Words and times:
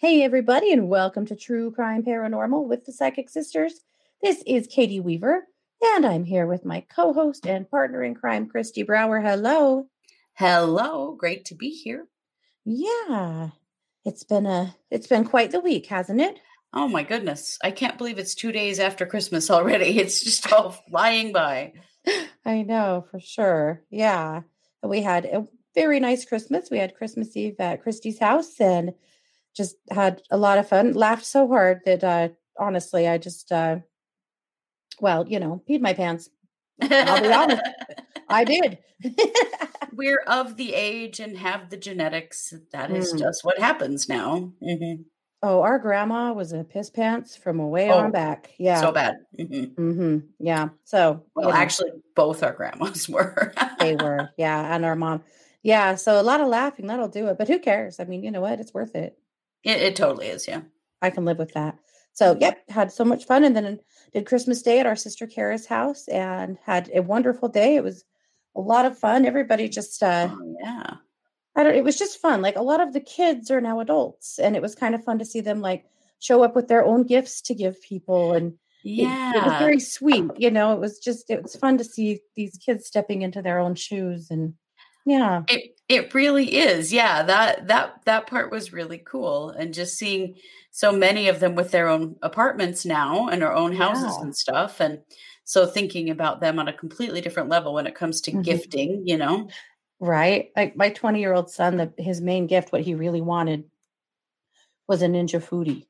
Hey, 0.00 0.22
everybody, 0.22 0.72
and 0.72 0.88
welcome 0.88 1.26
to 1.26 1.36
True 1.36 1.70
Crime 1.70 2.02
Paranormal 2.02 2.66
with 2.66 2.86
the 2.86 2.90
Psychic 2.90 3.28
Sisters. 3.28 3.82
This 4.22 4.42
is 4.46 4.66
Katie 4.66 4.98
Weaver, 4.98 5.46
and 5.82 6.06
I'm 6.06 6.24
here 6.24 6.46
with 6.46 6.64
my 6.64 6.86
co 6.88 7.12
host 7.12 7.46
and 7.46 7.70
partner 7.70 8.02
in 8.02 8.14
crime, 8.14 8.48
Christy 8.48 8.82
Brower. 8.82 9.20
Hello. 9.20 9.88
Hello. 10.32 11.14
Great 11.18 11.44
to 11.44 11.54
be 11.54 11.68
here. 11.68 12.06
Yeah. 12.64 13.50
It's 14.06 14.24
been 14.24 14.46
a 14.46 14.74
it's 14.90 15.06
been 15.06 15.26
quite 15.26 15.50
the 15.50 15.60
week, 15.60 15.84
hasn't 15.84 16.22
it? 16.22 16.38
Oh 16.72 16.88
my 16.88 17.02
goodness. 17.02 17.58
I 17.62 17.70
can't 17.70 17.98
believe 17.98 18.18
it's 18.18 18.34
2 18.34 18.52
days 18.52 18.80
after 18.80 19.04
Christmas 19.04 19.50
already. 19.50 19.98
It's 19.98 20.24
just 20.24 20.50
all 20.50 20.70
flying 20.70 21.30
by. 21.30 21.74
I 22.46 22.62
know, 22.62 23.04
for 23.10 23.20
sure. 23.20 23.82
Yeah. 23.90 24.44
We 24.82 25.02
had 25.02 25.26
a 25.26 25.46
very 25.74 26.00
nice 26.00 26.24
Christmas. 26.24 26.70
We 26.70 26.78
had 26.78 26.96
Christmas 26.96 27.36
Eve 27.36 27.56
at 27.58 27.82
Christy's 27.82 28.18
house 28.18 28.58
and 28.58 28.94
just 29.54 29.76
had 29.90 30.22
a 30.30 30.36
lot 30.36 30.58
of 30.58 30.68
fun. 30.68 30.92
Laughed 30.92 31.24
so 31.24 31.48
hard 31.48 31.80
that 31.84 32.04
uh 32.04 32.28
honestly, 32.58 33.08
I 33.08 33.18
just 33.18 33.50
uh 33.52 33.78
well, 35.00 35.26
you 35.28 35.40
know, 35.40 35.62
peed 35.68 35.80
my 35.80 35.94
pants. 35.94 36.28
I'll 36.82 37.20
be 37.22 37.32
honest. 37.32 37.62
I 38.28 38.44
did. 38.44 38.78
We're 39.92 40.22
of 40.26 40.56
the 40.56 40.74
age 40.74 41.20
and 41.20 41.36
have 41.38 41.70
the 41.70 41.76
genetics. 41.76 42.54
That 42.72 42.90
is 42.90 43.12
Mm. 43.14 43.18
just 43.18 43.44
what 43.44 43.58
happens 43.58 44.08
now. 44.08 44.52
Mhm. 44.62 45.04
Oh, 45.42 45.62
our 45.62 45.78
grandma 45.78 46.32
was 46.34 46.52
a 46.52 46.64
piss 46.64 46.90
pants 46.90 47.34
from 47.34 47.58
way 47.70 47.90
Oh, 47.90 47.98
on 47.98 48.10
back. 48.12 48.50
Yeah. 48.58 48.80
So 48.80 48.92
bad. 48.92 49.16
Mhm. 49.38 49.74
hmm 49.74 50.18
Yeah. 50.38 50.68
So, 50.84 51.24
Well, 51.34 51.46
you 51.48 51.52
know, 51.54 51.58
actually, 51.58 51.92
both 52.14 52.42
our 52.42 52.52
grandmas 52.52 53.08
were. 53.08 53.54
they 53.78 53.96
were. 53.96 54.30
Yeah. 54.36 54.74
And 54.74 54.84
our 54.84 54.96
mom. 54.96 55.24
Yeah. 55.62 55.94
So 55.96 56.20
a 56.20 56.22
lot 56.22 56.40
of 56.42 56.48
laughing, 56.48 56.86
that'll 56.86 57.08
do 57.08 57.28
it. 57.28 57.38
But 57.38 57.48
who 57.48 57.58
cares? 57.58 57.98
I 58.00 58.04
mean, 58.04 58.22
you 58.22 58.30
know 58.30 58.42
what? 58.42 58.60
It's 58.60 58.74
worth 58.74 58.94
it. 58.94 59.18
It, 59.64 59.80
it 59.80 59.96
totally 59.96 60.26
is. 60.28 60.46
Yeah. 60.48 60.62
I 61.02 61.10
can 61.10 61.24
live 61.24 61.38
with 61.38 61.52
that. 61.54 61.78
So, 62.12 62.36
yep, 62.40 62.68
had 62.68 62.92
so 62.92 63.04
much 63.04 63.24
fun. 63.24 63.44
And 63.44 63.56
then 63.56 63.80
did 64.12 64.26
Christmas 64.26 64.62
Day 64.62 64.80
at 64.80 64.86
our 64.86 64.96
sister 64.96 65.26
Kara's 65.26 65.66
house 65.66 66.08
and 66.08 66.58
had 66.64 66.90
a 66.94 67.02
wonderful 67.02 67.48
day. 67.48 67.76
It 67.76 67.84
was 67.84 68.04
a 68.56 68.60
lot 68.60 68.84
of 68.84 68.98
fun. 68.98 69.24
Everybody 69.24 69.68
just, 69.68 70.02
uh, 70.02 70.28
Oh, 70.30 70.56
yeah. 70.62 70.94
I 71.56 71.62
don't, 71.64 71.74
it 71.74 71.84
was 71.84 71.98
just 71.98 72.20
fun. 72.20 72.42
Like 72.42 72.56
a 72.56 72.62
lot 72.62 72.80
of 72.80 72.92
the 72.92 73.00
kids 73.00 73.50
are 73.50 73.60
now 73.60 73.80
adults, 73.80 74.38
and 74.38 74.54
it 74.54 74.62
was 74.62 74.74
kind 74.74 74.94
of 74.94 75.04
fun 75.04 75.18
to 75.18 75.24
see 75.24 75.40
them 75.40 75.60
like 75.60 75.84
show 76.18 76.42
up 76.44 76.54
with 76.54 76.68
their 76.68 76.84
own 76.84 77.04
gifts 77.04 77.40
to 77.42 77.54
give 77.54 77.80
people. 77.82 78.34
And 78.34 78.54
it, 78.84 79.36
it 79.36 79.44
was 79.44 79.58
very 79.58 79.80
sweet. 79.80 80.30
You 80.36 80.50
know, 80.50 80.72
it 80.74 80.80
was 80.80 80.98
just, 80.98 81.30
it 81.30 81.42
was 81.42 81.56
fun 81.56 81.78
to 81.78 81.84
see 81.84 82.20
these 82.36 82.56
kids 82.64 82.86
stepping 82.86 83.22
into 83.22 83.42
their 83.42 83.58
own 83.58 83.74
shoes. 83.74 84.30
And 84.30 84.54
yeah, 85.06 85.42
It 85.48 85.79
it 85.90 86.14
really 86.14 86.56
is. 86.56 86.92
Yeah, 86.92 87.22
that 87.24 87.68
that 87.68 88.04
that 88.06 88.26
part 88.28 88.50
was 88.52 88.72
really 88.72 88.98
cool 88.98 89.50
and 89.50 89.74
just 89.74 89.98
seeing 89.98 90.36
so 90.70 90.92
many 90.92 91.28
of 91.28 91.40
them 91.40 91.54
with 91.56 91.72
their 91.72 91.88
own 91.88 92.16
apartments 92.22 92.86
now 92.86 93.28
and 93.28 93.42
their 93.42 93.52
own 93.54 93.72
houses 93.74 94.18
Yeah. 94.18 94.22
and 94.22 94.36
stuff 94.36 94.80
and 94.80 95.00
so 95.44 95.66
thinking 95.66 96.10
about 96.10 96.40
them 96.40 96.58
on 96.60 96.68
a 96.68 96.72
completely 96.72 97.20
different 97.20 97.48
level 97.48 97.74
when 97.74 97.86
it 97.88 97.96
comes 97.96 98.20
to 98.22 98.32
Mhm. 98.32 98.44
gifting, 98.44 99.02
you 99.06 99.16
know. 99.18 99.48
right. 100.00 100.50
Like 100.56 100.76
my 100.76 100.90
20 100.90 101.20
year 101.20 101.34
old 101.34 101.50
son, 101.50 101.76
the, 101.78 101.92
his 101.98 102.20
main 102.20 102.46
gift, 102.46 102.72
what 102.72 102.82
he 102.82 102.94
really 102.94 103.20
wanted 103.20 103.64
was 104.88 105.02
a 105.02 105.06
Ninja 105.06 105.40
Foodi, 105.42 105.86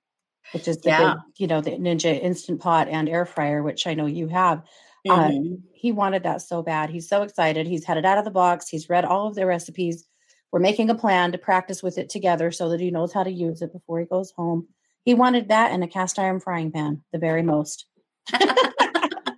which 0.52 0.68
is 0.68 0.78
the 0.78 0.90
Yeah. 0.90 1.14
big, 1.14 1.16
you 1.38 1.46
know, 1.46 1.60
the 1.60 1.72
Ninja 1.72 2.20
Instant 2.20 2.60
Pot 2.60 2.88
and 2.88 3.08
air 3.08 3.26
fryer, 3.26 3.62
which 3.62 3.86
I 3.86 3.94
know 3.94 4.06
you 4.06 4.28
have. 4.28 4.62
Uh, 5.08 5.30
Mhm. 5.30 5.62
he 5.72 5.92
wanted 5.92 6.22
that 6.24 6.42
so 6.42 6.62
bad. 6.62 6.90
He's 6.90 7.08
so 7.08 7.22
excited. 7.22 7.66
He's 7.66 7.84
had 7.84 7.96
it 7.96 8.04
out 8.04 8.18
of 8.18 8.24
the 8.24 8.30
box. 8.30 8.68
He's 8.68 8.90
read 8.90 9.04
all 9.04 9.26
of 9.26 9.34
the 9.34 9.46
recipes. 9.46 10.06
We're 10.52 10.60
making 10.60 10.90
a 10.90 10.94
plan 10.94 11.32
to 11.32 11.38
practice 11.38 11.82
with 11.82 11.96
it 11.96 12.10
together 12.10 12.50
so 12.50 12.68
that 12.70 12.80
he 12.80 12.90
knows 12.90 13.12
how 13.12 13.22
to 13.22 13.30
use 13.30 13.62
it 13.62 13.72
before 13.72 14.00
he 14.00 14.06
goes 14.06 14.32
home. 14.32 14.68
He 15.04 15.14
wanted 15.14 15.48
that 15.48 15.70
and 15.70 15.82
a 15.82 15.86
cast 15.88 16.18
iron 16.18 16.40
frying 16.40 16.70
pan, 16.70 17.02
the 17.12 17.18
very 17.18 17.42
most. 17.42 17.86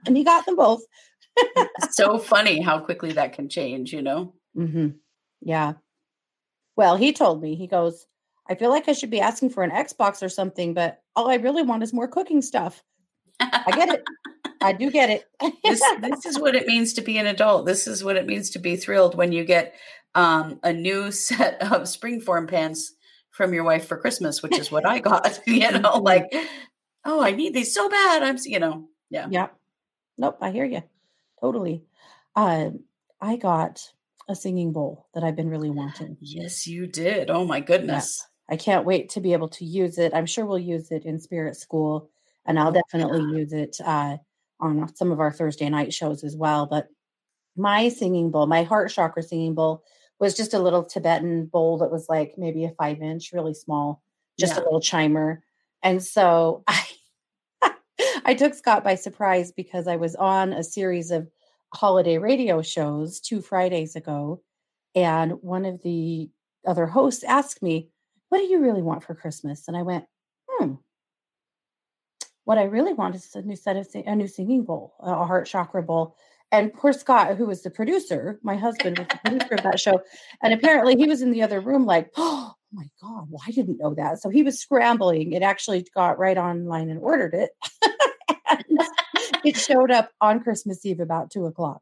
and 0.06 0.16
he 0.16 0.24
got 0.24 0.44
them 0.46 0.56
both. 0.56 0.82
so 1.90 2.18
funny 2.18 2.60
how 2.60 2.80
quickly 2.80 3.12
that 3.12 3.32
can 3.34 3.48
change, 3.48 3.92
you 3.92 4.02
know. 4.02 4.34
hmm 4.54 4.88
Yeah. 5.40 5.74
Well, 6.76 6.96
he 6.96 7.12
told 7.12 7.40
me, 7.42 7.54
he 7.54 7.66
goes, 7.66 8.06
I 8.48 8.54
feel 8.54 8.70
like 8.70 8.88
I 8.88 8.92
should 8.92 9.10
be 9.10 9.20
asking 9.20 9.50
for 9.50 9.62
an 9.62 9.70
Xbox 9.70 10.22
or 10.22 10.28
something, 10.28 10.74
but 10.74 11.00
all 11.14 11.28
I 11.28 11.36
really 11.36 11.62
want 11.62 11.82
is 11.82 11.92
more 11.92 12.08
cooking 12.08 12.42
stuff. 12.42 12.82
I 13.38 13.70
get 13.70 13.88
it. 13.90 14.02
I 14.62 14.72
do 14.72 14.90
get 14.90 15.10
it. 15.10 15.24
this 15.64 15.82
this 16.00 16.26
is 16.26 16.38
what 16.38 16.54
it 16.54 16.66
means 16.66 16.92
to 16.94 17.02
be 17.02 17.18
an 17.18 17.26
adult. 17.26 17.66
This 17.66 17.86
is 17.86 18.02
what 18.04 18.16
it 18.16 18.26
means 18.26 18.50
to 18.50 18.58
be 18.58 18.76
thrilled 18.76 19.14
when 19.16 19.32
you 19.32 19.44
get 19.44 19.74
um, 20.14 20.60
a 20.62 20.72
new 20.72 21.10
set 21.28 21.60
of 21.62 21.82
springform 21.82 22.48
pants 22.48 22.94
from 23.30 23.54
your 23.54 23.64
wife 23.64 23.86
for 23.86 23.96
Christmas, 23.96 24.42
which 24.42 24.58
is 24.58 24.70
what 24.70 24.86
I 24.86 24.98
got. 25.10 25.40
You 25.46 25.70
know, 25.72 25.92
Mhm. 25.94 26.02
like, 26.02 26.34
oh, 27.04 27.22
I 27.22 27.30
need 27.32 27.54
these 27.54 27.74
so 27.74 27.88
bad. 27.88 28.22
I'm, 28.22 28.36
you 28.44 28.58
know, 28.58 28.88
yeah. 29.10 29.26
Yeah. 29.30 29.48
Nope, 30.18 30.38
I 30.40 30.50
hear 30.50 30.64
you. 30.66 30.82
Totally. 31.40 31.84
Uh, 32.36 32.70
I 33.20 33.36
got 33.36 33.80
a 34.28 34.34
singing 34.34 34.72
bowl 34.72 35.06
that 35.14 35.24
I've 35.24 35.36
been 35.36 35.48
really 35.50 35.70
wanting. 35.80 36.16
Yes, 36.20 36.66
you 36.66 36.86
did. 36.86 37.30
Oh 37.30 37.44
my 37.44 37.60
goodness. 37.60 38.26
I 38.50 38.56
can't 38.56 38.84
wait 38.84 39.08
to 39.10 39.20
be 39.20 39.32
able 39.32 39.48
to 39.48 39.64
use 39.64 39.96
it. 39.98 40.12
I'm 40.14 40.26
sure 40.26 40.44
we'll 40.44 40.58
use 40.58 40.90
it 40.90 41.04
in 41.06 41.18
spirit 41.18 41.56
school, 41.56 42.10
and 42.44 42.58
I'll 42.58 42.72
definitely 42.72 43.22
use 43.38 43.52
it 43.54 43.76
uh, 43.82 44.18
on 44.62 44.94
some 44.96 45.12
of 45.12 45.20
our 45.20 45.30
Thursday 45.32 45.68
night 45.68 45.92
shows 45.92 46.24
as 46.24 46.34
well. 46.36 46.64
But 46.66 46.88
my 47.56 47.90
singing 47.90 48.30
bowl, 48.30 48.46
my 48.46 48.62
heart 48.62 48.90
chakra 48.90 49.22
singing 49.22 49.54
bowl, 49.54 49.84
was 50.18 50.34
just 50.34 50.54
a 50.54 50.58
little 50.58 50.84
Tibetan 50.84 51.46
bowl 51.46 51.78
that 51.78 51.90
was 51.90 52.08
like 52.08 52.34
maybe 52.38 52.64
a 52.64 52.70
five 52.70 53.02
inch, 53.02 53.32
really 53.32 53.54
small, 53.54 54.02
just 54.38 54.54
Yeah. 54.54 54.62
a 54.62 54.64
little 54.64 54.80
chimer. 54.80 55.40
And 55.82 56.02
so 56.02 56.62
I 56.68 56.82
I 58.24 58.34
took 58.34 58.54
Scott 58.54 58.84
by 58.84 58.94
surprise 58.94 59.52
because 59.52 59.86
I 59.88 59.96
was 59.96 60.14
on 60.16 60.52
a 60.52 60.62
series 60.64 61.10
of 61.10 61.28
holiday 61.74 62.18
radio 62.18 62.62
shows 62.62 63.20
two 63.20 63.40
Fridays 63.42 63.96
ago. 63.96 64.40
And 64.94 65.32
one 65.42 65.64
of 65.64 65.82
the 65.82 66.30
other 66.66 66.86
hosts 66.86 67.24
asked 67.24 67.62
me, 67.62 67.88
What 68.28 68.38
do 68.38 68.44
you 68.44 68.60
really 68.60 68.82
want 68.82 69.02
for 69.02 69.14
Christmas? 69.14 69.66
And 69.68 69.76
I 69.76 69.82
went. 69.82 70.04
What 72.44 72.58
I 72.58 72.64
really 72.64 72.92
want 72.92 73.14
is 73.14 73.34
a 73.34 73.42
new 73.42 73.56
set 73.56 73.76
of 73.76 73.86
a 73.94 74.16
new 74.16 74.26
singing 74.26 74.64
bowl, 74.64 74.94
a 75.00 75.24
heart 75.24 75.46
chakra 75.46 75.82
bowl. 75.82 76.16
And 76.50 76.72
poor 76.74 76.92
Scott, 76.92 77.36
who 77.36 77.46
was 77.46 77.62
the 77.62 77.70
producer, 77.70 78.38
my 78.42 78.56
husband 78.56 78.98
was 78.98 79.08
the 79.08 79.18
producer 79.24 79.54
of 79.54 79.62
that 79.62 79.80
show, 79.80 80.02
and 80.42 80.52
apparently 80.52 80.96
he 80.96 81.06
was 81.06 81.22
in 81.22 81.30
the 81.30 81.42
other 81.42 81.60
room, 81.60 81.86
like, 81.86 82.10
oh 82.16 82.52
my 82.72 82.84
god, 83.00 83.26
well, 83.30 83.42
I 83.46 83.52
didn't 83.52 83.78
know 83.78 83.94
that. 83.94 84.20
So 84.20 84.28
he 84.28 84.42
was 84.42 84.58
scrambling. 84.58 85.32
It 85.32 85.42
actually 85.42 85.86
got 85.94 86.18
right 86.18 86.36
online 86.36 86.90
and 86.90 87.00
ordered 87.00 87.34
it. 87.34 87.50
And 88.50 88.78
it 89.44 89.56
showed 89.56 89.90
up 89.90 90.10
on 90.20 90.40
Christmas 90.40 90.84
Eve 90.84 91.00
about 91.00 91.30
two 91.30 91.46
o'clock. 91.46 91.80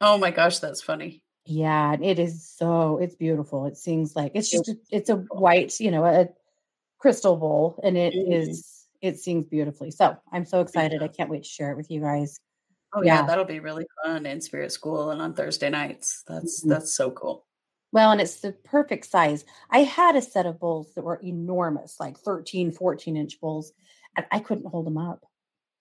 Oh 0.00 0.18
my 0.18 0.32
gosh, 0.32 0.58
that's 0.58 0.82
funny. 0.82 1.22
Yeah, 1.46 1.94
it 2.00 2.18
is 2.18 2.48
so 2.48 2.98
it's 2.98 3.14
beautiful. 3.14 3.66
It 3.66 3.76
sings 3.76 4.16
like 4.16 4.32
it's 4.34 4.50
just 4.50 4.68
a, 4.68 4.76
it's 4.90 5.08
a 5.08 5.16
white, 5.16 5.78
you 5.78 5.90
know, 5.92 6.04
a 6.04 6.28
crystal 6.98 7.36
bowl, 7.36 7.78
and 7.84 7.96
it 7.96 8.14
is 8.14 8.48
Mhm. 8.48 8.79
It 9.00 9.18
sings 9.18 9.46
beautifully. 9.46 9.90
So 9.90 10.16
I'm 10.32 10.44
so 10.44 10.60
excited. 10.60 11.02
I 11.02 11.08
can't 11.08 11.30
wait 11.30 11.42
to 11.44 11.48
share 11.48 11.70
it 11.70 11.76
with 11.76 11.90
you 11.90 12.00
guys. 12.00 12.38
Oh 12.94 13.02
yeah, 13.02 13.20
Yeah. 13.20 13.26
that'll 13.26 13.44
be 13.44 13.60
really 13.60 13.86
fun 14.04 14.26
in 14.26 14.40
Spirit 14.40 14.72
School 14.72 15.10
and 15.10 15.22
on 15.22 15.34
Thursday 15.34 15.70
nights. 15.70 16.22
That's 16.26 16.64
Mhm. 16.64 16.68
that's 16.70 16.92
so 16.92 17.10
cool. 17.12 17.46
Well, 17.92 18.12
and 18.12 18.20
it's 18.20 18.40
the 18.40 18.52
perfect 18.52 19.06
size. 19.06 19.44
I 19.70 19.80
had 19.80 20.14
a 20.16 20.22
set 20.22 20.46
of 20.46 20.60
bowls 20.60 20.94
that 20.94 21.02
were 21.02 21.16
enormous, 21.16 21.98
like 21.98 22.18
13, 22.18 22.70
14 22.70 23.16
inch 23.16 23.40
bowls, 23.40 23.72
and 24.16 24.26
I 24.30 24.38
couldn't 24.40 24.66
hold 24.66 24.86
them 24.86 24.98
up. 24.98 25.24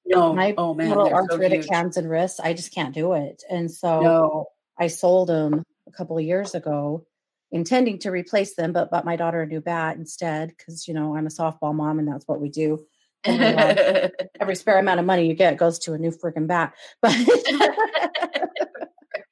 No, 0.06 0.34
My 0.34 0.56
oh 0.58 0.74
man, 0.74 0.90
little 0.90 1.04
they're 1.06 1.14
so 1.28 1.34
arthritic 1.34 1.68
hands 1.70 1.98
and 1.98 2.10
wrists, 2.10 2.40
I 2.40 2.54
just 2.54 2.74
can't 2.74 2.96
do 2.96 3.14
it. 3.14 3.44
And 3.50 3.70
so 3.70 4.02
No. 4.02 4.48
I 4.78 4.88
sold 4.88 5.30
them 5.30 5.64
a 5.88 5.92
couple 5.92 6.18
of 6.18 6.24
years 6.24 6.56
ago, 6.56 7.06
intending 7.52 8.00
to 8.00 8.12
replace 8.12 8.56
them, 8.56 8.72
but 8.72 8.90
bought 8.90 9.06
my 9.06 9.16
daughter 9.16 9.42
a 9.42 9.46
new 9.48 9.62
bat 9.62 9.98
instead 9.98 10.50
because 10.50 10.88
you 10.88 10.94
know 10.96 11.16
I'm 11.16 11.28
a 11.28 11.30
softball 11.30 11.76
mom 11.76 12.00
and 12.00 12.08
that's 12.08 12.28
what 12.28 12.40
we 12.40 12.50
do. 12.50 12.88
Every, 13.24 13.46
uh, 13.46 14.10
every 14.40 14.56
spare 14.56 14.80
amount 14.80 15.00
of 15.00 15.06
money 15.06 15.28
you 15.28 15.34
get 15.34 15.58
goes 15.58 15.80
to 15.80 15.94
a 15.94 15.98
new 15.98 16.12
freaking 16.12 16.48
bat. 16.48 16.74
But 17.02 17.16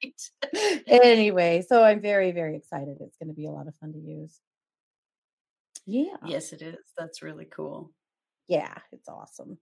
right. 0.02 1.00
anyway, 1.02 1.64
so 1.66 1.82
I'm 1.82 2.00
very, 2.00 2.32
very 2.32 2.56
excited. 2.56 2.98
It's 3.00 3.16
going 3.16 3.28
to 3.28 3.34
be 3.34 3.46
a 3.46 3.50
lot 3.50 3.68
of 3.68 3.74
fun 3.76 3.92
to 3.92 3.98
use. 3.98 4.38
Yeah. 5.86 6.16
Yes, 6.24 6.52
it 6.52 6.62
is. 6.62 6.76
That's 6.96 7.22
really 7.22 7.46
cool. 7.46 7.92
Yeah, 8.46 8.74
it's 8.92 9.08
awesome. 9.08 9.58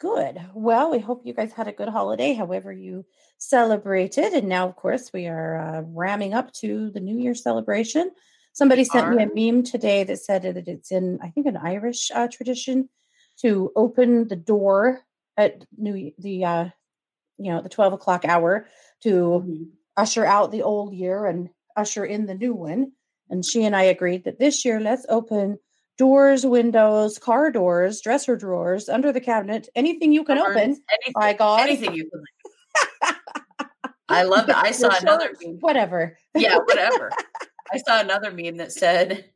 Good. 0.00 0.40
Well, 0.54 0.90
we 0.90 0.98
hope 0.98 1.22
you 1.24 1.32
guys 1.32 1.52
had 1.52 1.68
a 1.68 1.72
good 1.72 1.88
holiday, 1.88 2.32
however 2.32 2.72
you 2.72 3.06
celebrated. 3.38 4.32
And 4.32 4.48
now, 4.48 4.68
of 4.68 4.76
course, 4.76 5.10
we 5.12 5.28
are 5.28 5.58
uh, 5.58 5.82
ramming 5.86 6.34
up 6.34 6.52
to 6.54 6.90
the 6.90 7.00
New 7.00 7.18
Year 7.18 7.34
celebration. 7.34 8.10
Somebody 8.52 8.84
sent 8.84 9.14
me 9.14 9.22
a 9.22 9.52
meme 9.52 9.62
today 9.62 10.04
that 10.04 10.18
said 10.18 10.42
that 10.42 10.68
it's 10.68 10.90
in, 10.90 11.18
I 11.22 11.30
think, 11.30 11.46
an 11.46 11.56
Irish 11.56 12.10
uh, 12.14 12.28
tradition 12.28 12.88
to 13.42 13.72
open 13.76 14.28
the 14.28 14.36
door 14.36 15.00
at 15.36 15.64
New 15.76 16.12
the 16.18 16.44
uh, 16.44 16.64
you 17.38 17.52
know 17.52 17.60
the 17.62 17.68
twelve 17.68 17.92
o'clock 17.92 18.24
hour 18.24 18.66
to 19.02 19.10
Mhm. 19.10 19.66
usher 19.96 20.24
out 20.24 20.52
the 20.52 20.62
old 20.62 20.94
year 20.94 21.26
and 21.26 21.50
usher 21.76 22.04
in 22.04 22.26
the 22.26 22.34
new 22.34 22.54
one. 22.54 22.92
And 23.30 23.44
she 23.44 23.64
and 23.64 23.74
I 23.74 23.82
agreed 23.84 24.24
that 24.24 24.38
this 24.38 24.64
year, 24.64 24.78
let's 24.80 25.06
open 25.08 25.58
doors, 25.96 26.44
windows, 26.44 27.18
car 27.18 27.50
doors, 27.50 28.00
dresser 28.02 28.36
drawers, 28.36 28.88
under 28.88 29.10
the 29.12 29.20
cabinet, 29.20 29.68
anything 29.74 30.12
you 30.12 30.22
can 30.24 30.38
open. 30.38 30.56
Anything, 30.58 30.82
My 31.16 31.32
God. 31.32 31.60
anything 31.60 31.94
you 31.94 32.10
can. 32.10 33.14
I 34.08 34.24
love 34.24 34.46
that. 34.48 34.58
I 34.64 34.72
saw 34.72 34.88
Your 34.90 35.00
another 35.00 35.30
meme. 35.42 35.56
whatever. 35.60 36.18
Yeah, 36.34 36.58
whatever. 36.58 37.10
I 37.72 37.78
saw 37.78 38.00
another 38.00 38.30
meme 38.30 38.58
that 38.58 38.72
said 38.72 39.30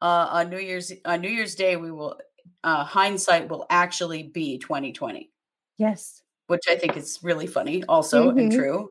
uh, 0.00 0.28
on 0.30 0.50
New 0.50 0.58
Year's 0.58 0.92
on 1.04 1.20
New 1.20 1.28
Year's 1.30 1.56
Day 1.56 1.74
we 1.76 1.90
will 1.90 2.18
uh, 2.62 2.84
hindsight 2.84 3.48
will 3.48 3.66
actually 3.70 4.22
be 4.24 4.58
2020, 4.58 5.30
Yes. 5.76 6.22
which 6.46 6.62
I 6.68 6.76
think 6.76 6.96
is 6.96 7.18
really 7.22 7.46
funny 7.46 7.84
also 7.84 8.30
and 8.30 8.50
Mhm. 8.50 8.54
true. 8.56 8.88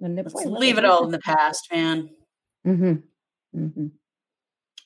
And 0.00 0.16
Let's 0.16 0.34
leave 0.46 0.78
it 0.78 0.84
all 0.84 1.04
in 1.04 1.10
the 1.12 1.20
past, 1.20 1.68
man. 1.72 2.10
hmm 2.64 2.94
hmm 3.52 3.86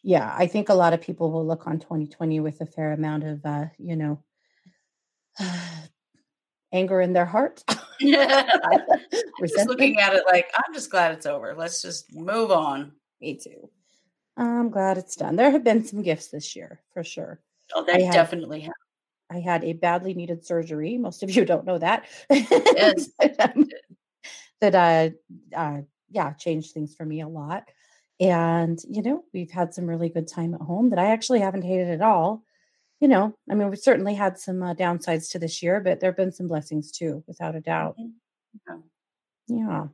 Yeah, 0.03 0.35
I 0.37 0.47
think 0.47 0.69
a 0.69 0.75
lot 0.75 0.93
of 0.93 1.01
people 1.01 1.31
will 1.33 1.47
look 1.47 1.67
on 1.67 1.79
2020 1.81 2.41
with 2.41 2.61
a 2.61 2.67
fair 2.67 2.93
amount 2.93 3.25
of, 3.25 3.45
uh, 3.45 3.67
you 3.79 3.97
know, 3.97 4.23
anger 6.73 7.01
in 7.01 7.13
their 7.13 7.27
heart. 7.27 7.65
I'm 7.69 7.79
just 9.49 9.69
looking 9.69 9.99
at 9.99 10.15
it 10.15 10.25
like 10.27 10.51
I'm 10.57 10.75
just 10.75 10.91
glad 10.91 11.13
it's 11.13 11.27
over. 11.27 11.55
Let's 11.55 11.83
just 11.83 12.13
move 12.15 12.51
on. 12.51 12.93
Me 13.21 13.35
too. 13.37 13.71
I'm 14.37 14.71
glad 14.71 14.99
it's 14.99 15.17
done. 15.17 15.35
There 15.37 15.51
have 15.51 15.65
been 15.65 15.85
some 15.85 16.03
gifts 16.03 16.29
this 16.29 16.55
year 16.55 16.81
for 16.93 17.03
sure. 17.03 17.41
Oh, 17.75 17.85
they 17.85 18.05
had- 18.05 18.13
definitely 18.13 18.61
have. 18.61 18.75
I 19.31 19.41
had 19.41 19.65
a 19.65 19.75
badly 19.75 20.15
needed 20.15 20.45
surgery. 20.47 20.99
Most 20.99 21.23
of 21.23 21.31
you 21.31 21.45
don't 21.47 21.67
know 21.67 21.79
that. 21.79 22.07
Yes. 22.31 23.11
that, 23.21 23.41
um, 23.57 23.69
that, 24.61 24.75
uh, 24.75 25.57
uh, 25.57 25.83
yeah, 26.11 26.33
changed 26.35 26.73
things 26.73 26.95
for 26.95 27.05
me 27.07 27.21
a 27.21 27.29
lot. 27.29 27.69
And, 28.21 28.79
you 28.89 29.03
know, 29.03 29.25
we've 29.35 29.51
had 29.51 29.75
some 29.75 29.87
really 29.87 30.09
good 30.09 30.29
time 30.29 30.55
at 30.55 30.61
home 30.63 30.91
that 30.91 30.99
I 30.99 31.07
actually 31.11 31.41
haven't 31.41 31.63
hated 31.63 31.89
at 31.91 32.03
all. 32.03 32.43
You 33.01 33.09
know, 33.09 33.35
I 33.51 33.55
mean, 33.55 33.71
we've 33.71 33.79
certainly 33.79 34.15
had 34.15 34.39
some 34.39 34.63
uh, 34.63 34.75
downsides 34.75 35.31
to 35.33 35.39
this 35.39 35.63
year, 35.63 35.81
but 35.81 36.01
there 36.01 36.11
have 36.11 36.17
been 36.17 36.33
some 36.33 36.49
blessings 36.49 36.91
too, 36.93 37.23
without 37.29 37.55
a 37.57 37.61
doubt. 37.61 37.97
Mhm. 37.99 38.83
Yeah. 39.49 39.87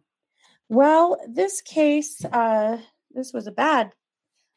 Well, 0.68 1.18
this 1.28 1.60
case, 1.60 2.24
uh, 2.24 2.78
this 3.12 3.32
was 3.32 3.46
a 3.46 3.52
bad, 3.52 3.92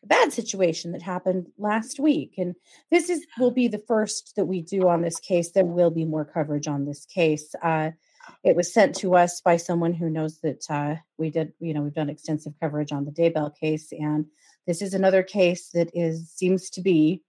bad 0.07 0.33
situation 0.33 0.91
that 0.91 1.01
happened 1.01 1.47
last 1.57 1.99
week, 1.99 2.35
and 2.37 2.55
this 2.91 3.09
is 3.09 3.25
will 3.37 3.51
be 3.51 3.67
the 3.67 3.83
first 3.87 4.35
that 4.35 4.45
we 4.45 4.61
do 4.61 4.87
on 4.87 5.01
this 5.01 5.19
case. 5.19 5.51
There 5.51 5.65
will 5.65 5.91
be 5.91 6.05
more 6.05 6.25
coverage 6.25 6.67
on 6.67 6.85
this 6.85 7.05
case. 7.05 7.53
Uh, 7.61 7.91
it 8.43 8.55
was 8.55 8.73
sent 8.73 8.95
to 8.97 9.15
us 9.15 9.41
by 9.41 9.57
someone 9.57 9.93
who 9.93 10.09
knows 10.09 10.39
that 10.41 10.65
uh, 10.69 10.95
we 11.17 11.29
did, 11.29 11.53
you 11.59 11.73
know, 11.73 11.81
we've 11.81 11.93
done 11.93 12.09
extensive 12.09 12.53
coverage 12.59 12.91
on 12.91 13.05
the 13.05 13.11
Daybell 13.11 13.55
case, 13.55 13.91
and 13.91 14.25
this 14.65 14.81
is 14.81 14.93
another 14.93 15.23
case 15.23 15.69
that 15.69 15.89
is 15.93 16.31
seems 16.31 16.69
to 16.71 16.81
be, 16.81 17.21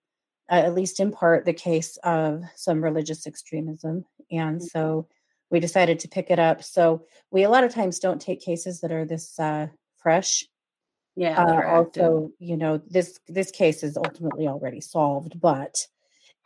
uh, 0.51 0.55
at 0.55 0.75
least 0.75 1.01
in 1.01 1.11
part, 1.13 1.45
the 1.45 1.53
case 1.53 1.99
of 2.03 2.43
some 2.57 2.83
religious 2.83 3.27
extremism, 3.27 4.05
and 4.31 4.63
so 4.63 5.09
we 5.51 5.61
decided 5.61 6.01
to 6.01 6.09
pick 6.09 6.31
it 6.31 6.39
up. 6.39 6.63
So 6.63 7.07
we 7.31 7.43
a 7.43 7.51
lot 7.51 7.65
of 7.65 7.75
times 7.75 7.99
don't 7.99 8.21
take 8.21 8.41
cases 8.41 8.81
that 8.81 8.93
are 8.93 9.05
this 9.05 9.39
uh, 9.39 9.69
fresh. 9.97 10.45
Yeah. 11.19 11.37
Uh, 11.37 11.67
also, 11.67 12.31
you 12.39 12.57
know, 12.57 12.81
this 12.87 13.19
this 13.27 13.51
case 13.51 13.83
is 13.83 13.97
ultimately 13.97 14.47
already 14.47 14.81
solved, 14.81 15.41
but 15.41 15.85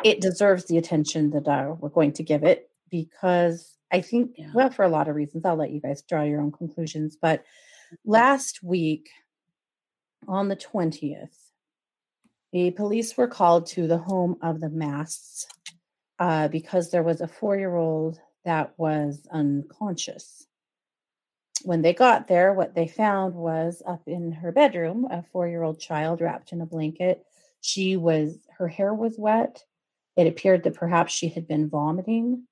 it 0.03 0.23
deserves 0.23 0.65
the 0.65 0.79
attention 0.79 1.29
that 1.31 1.47
uh, 1.47 1.75
we're 1.79 1.91
going 1.91 2.13
to 2.15 2.23
give 2.23 2.43
it 2.43 2.71
because 2.91 3.77
I 3.91 4.01
think, 4.01 4.37
Yeah. 4.39 4.51
well, 4.55 4.71
for 4.71 4.83
a 4.85 4.89
lot 4.89 5.09
of 5.09 5.15
reasons, 5.15 5.45
I'll 5.45 5.57
let 5.57 5.73
you 5.73 5.81
guys 5.83 6.01
draw 6.01 6.23
your 6.23 6.41
own 6.41 6.53
conclusions. 6.53 7.19
But 7.21 7.45
last 8.07 8.63
week, 8.63 9.11
on 10.27 10.49
the 10.49 10.57
twentieth, 10.57 11.37
the 12.53 12.71
police 12.71 13.15
were 13.19 13.29
called 13.29 13.67
to 13.67 13.87
the 13.87 13.99
home 13.99 14.37
of 14.41 14.61
the 14.61 14.71
Masts 14.71 15.47
uh, 16.19 16.49
because 16.49 16.91
there 16.91 17.03
was 17.03 17.21
a 17.21 17.29
four 17.29 17.59
year 17.59 17.77
old 17.77 18.19
that 18.47 18.73
was 18.79 19.27
unconscious. 19.31 20.47
When 21.64 21.82
they 21.82 21.94
got 21.94 22.29
there, 22.29 22.53
what 22.53 22.75
they 22.75 22.88
found 22.88 23.35
was 23.35 23.82
up 23.87 24.03
in 24.06 24.32
her 24.32 24.53
bedroom 24.53 25.06
a 25.11 25.23
four 25.32 25.49
year 25.49 25.62
old 25.62 25.81
child 25.81 26.20
wrapped 26.20 26.53
in 26.53 26.61
a 26.61 26.67
blanket. 26.67 27.25
She 27.61 27.97
was, 27.97 28.38
her 28.59 28.69
hair 28.69 28.93
was 28.94 29.19
wet. 29.19 29.64
It 30.17 30.26
appeared 30.26 30.64
that 30.64 30.75
perhaps 30.75 31.12
she 31.12 31.29
had 31.29 31.47
been 31.47 31.69
vomiting. 31.69 32.47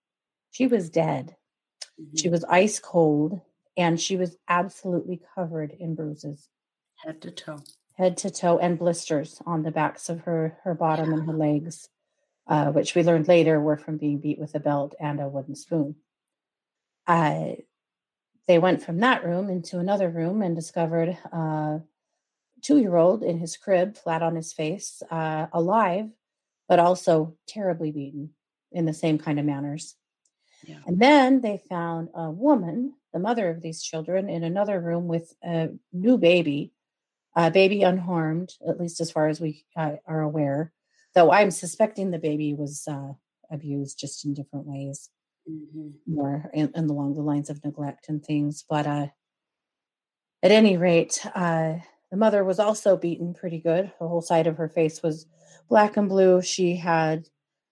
She 0.52 0.66
was 0.66 0.90
dead. 0.90 1.36
She 2.16 2.28
Mhm. 2.28 2.32
was 2.32 2.44
ice 2.44 2.78
cold 2.80 3.40
and 3.76 4.00
she 4.00 4.16
was 4.16 4.36
absolutely 4.48 5.20
covered 5.34 5.70
in 5.72 5.94
bruises 5.94 6.48
head 6.96 7.20
to 7.22 7.30
toe. 7.30 7.58
head 7.94 8.16
to 8.18 8.30
toe 8.30 8.58
and 8.58 8.78
blisters 8.78 9.40
on 9.46 9.62
the 9.62 9.70
backs 9.70 10.08
of 10.08 10.20
her 10.22 10.58
her 10.64 10.74
bottom 10.74 11.12
and 11.12 11.26
her 11.26 11.32
legs 11.34 11.88
uh, 12.46 12.72
which 12.72 12.94
we 12.94 13.02
learned 13.04 13.28
later 13.28 13.60
were 13.60 13.76
from 13.76 13.96
being 13.98 14.18
beat 14.18 14.38
with 14.38 14.54
a 14.54 14.60
belt 14.60 14.94
and 15.00 15.20
a 15.20 15.28
wooden 15.28 15.54
spoon 15.54 15.96
uh, 17.06 17.52
they 18.50 18.58
went 18.58 18.82
from 18.82 18.98
that 18.98 19.24
room 19.24 19.48
into 19.48 19.78
another 19.78 20.10
room 20.10 20.42
and 20.42 20.56
discovered 20.56 21.16
a 21.32 21.80
two-year-old 22.62 23.22
in 23.22 23.38
his 23.38 23.56
crib 23.56 23.96
flat 23.96 24.24
on 24.24 24.34
his 24.34 24.52
face 24.52 25.04
uh, 25.08 25.46
alive 25.52 26.08
but 26.68 26.80
also 26.80 27.36
terribly 27.46 27.92
beaten 27.92 28.30
in 28.72 28.86
the 28.86 28.92
same 28.92 29.18
kind 29.18 29.38
of 29.38 29.46
manners 29.46 29.94
Yeah. 30.66 30.80
and 30.84 30.98
then 30.98 31.40
they 31.42 31.62
found 31.68 32.08
a 32.12 32.28
woman 32.28 32.94
the 33.12 33.20
mother 33.20 33.48
of 33.50 33.62
these 33.62 33.84
children 33.84 34.28
in 34.28 34.42
another 34.42 34.80
room 34.80 35.06
with 35.06 35.32
a 35.44 35.68
new 35.92 36.18
baby 36.18 36.72
a 37.36 37.50
baby 37.52 37.84
unharmed, 37.84 38.50
at 38.68 38.80
least 38.80 39.00
as 39.00 39.12
far 39.12 39.28
as 39.28 39.40
we 39.40 39.64
uh, 39.76 39.92
are 40.04 40.22
aware. 40.22 40.72
Though 41.14 41.30
I'm 41.30 41.52
suspecting 41.52 42.10
the 42.10 42.18
baby 42.18 42.54
was 42.54 42.88
uh, 42.88 43.12
abused 43.48 44.00
just 44.00 44.24
in 44.24 44.34
different 44.34 44.66
ways, 44.66 45.10
Mhm. 45.48 45.98
more 46.06 46.50
in, 46.54 46.70
in 46.74 46.88
along 46.88 47.14
the 47.14 47.22
lines 47.22 47.50
of 47.50 47.62
neglect 47.64 48.08
and 48.08 48.24
things. 48.24 48.64
But 48.68 48.86
uh, 48.86 49.08
at 50.42 50.50
any 50.50 50.76
rate, 50.76 51.24
uh, 51.34 51.74
the 52.10 52.16
mother 52.16 52.44
was 52.44 52.58
also 52.58 52.96
beaten 52.96 53.34
pretty 53.34 53.58
good. 53.58 53.92
The 54.00 54.08
whole 54.08 54.22
side 54.22 54.46
of 54.46 54.56
her 54.56 54.68
face 54.68 55.02
was 55.02 55.26
black 55.68 55.96
and 55.96 56.08
blue. 56.08 56.42
She 56.42 56.76
had 56.76 57.28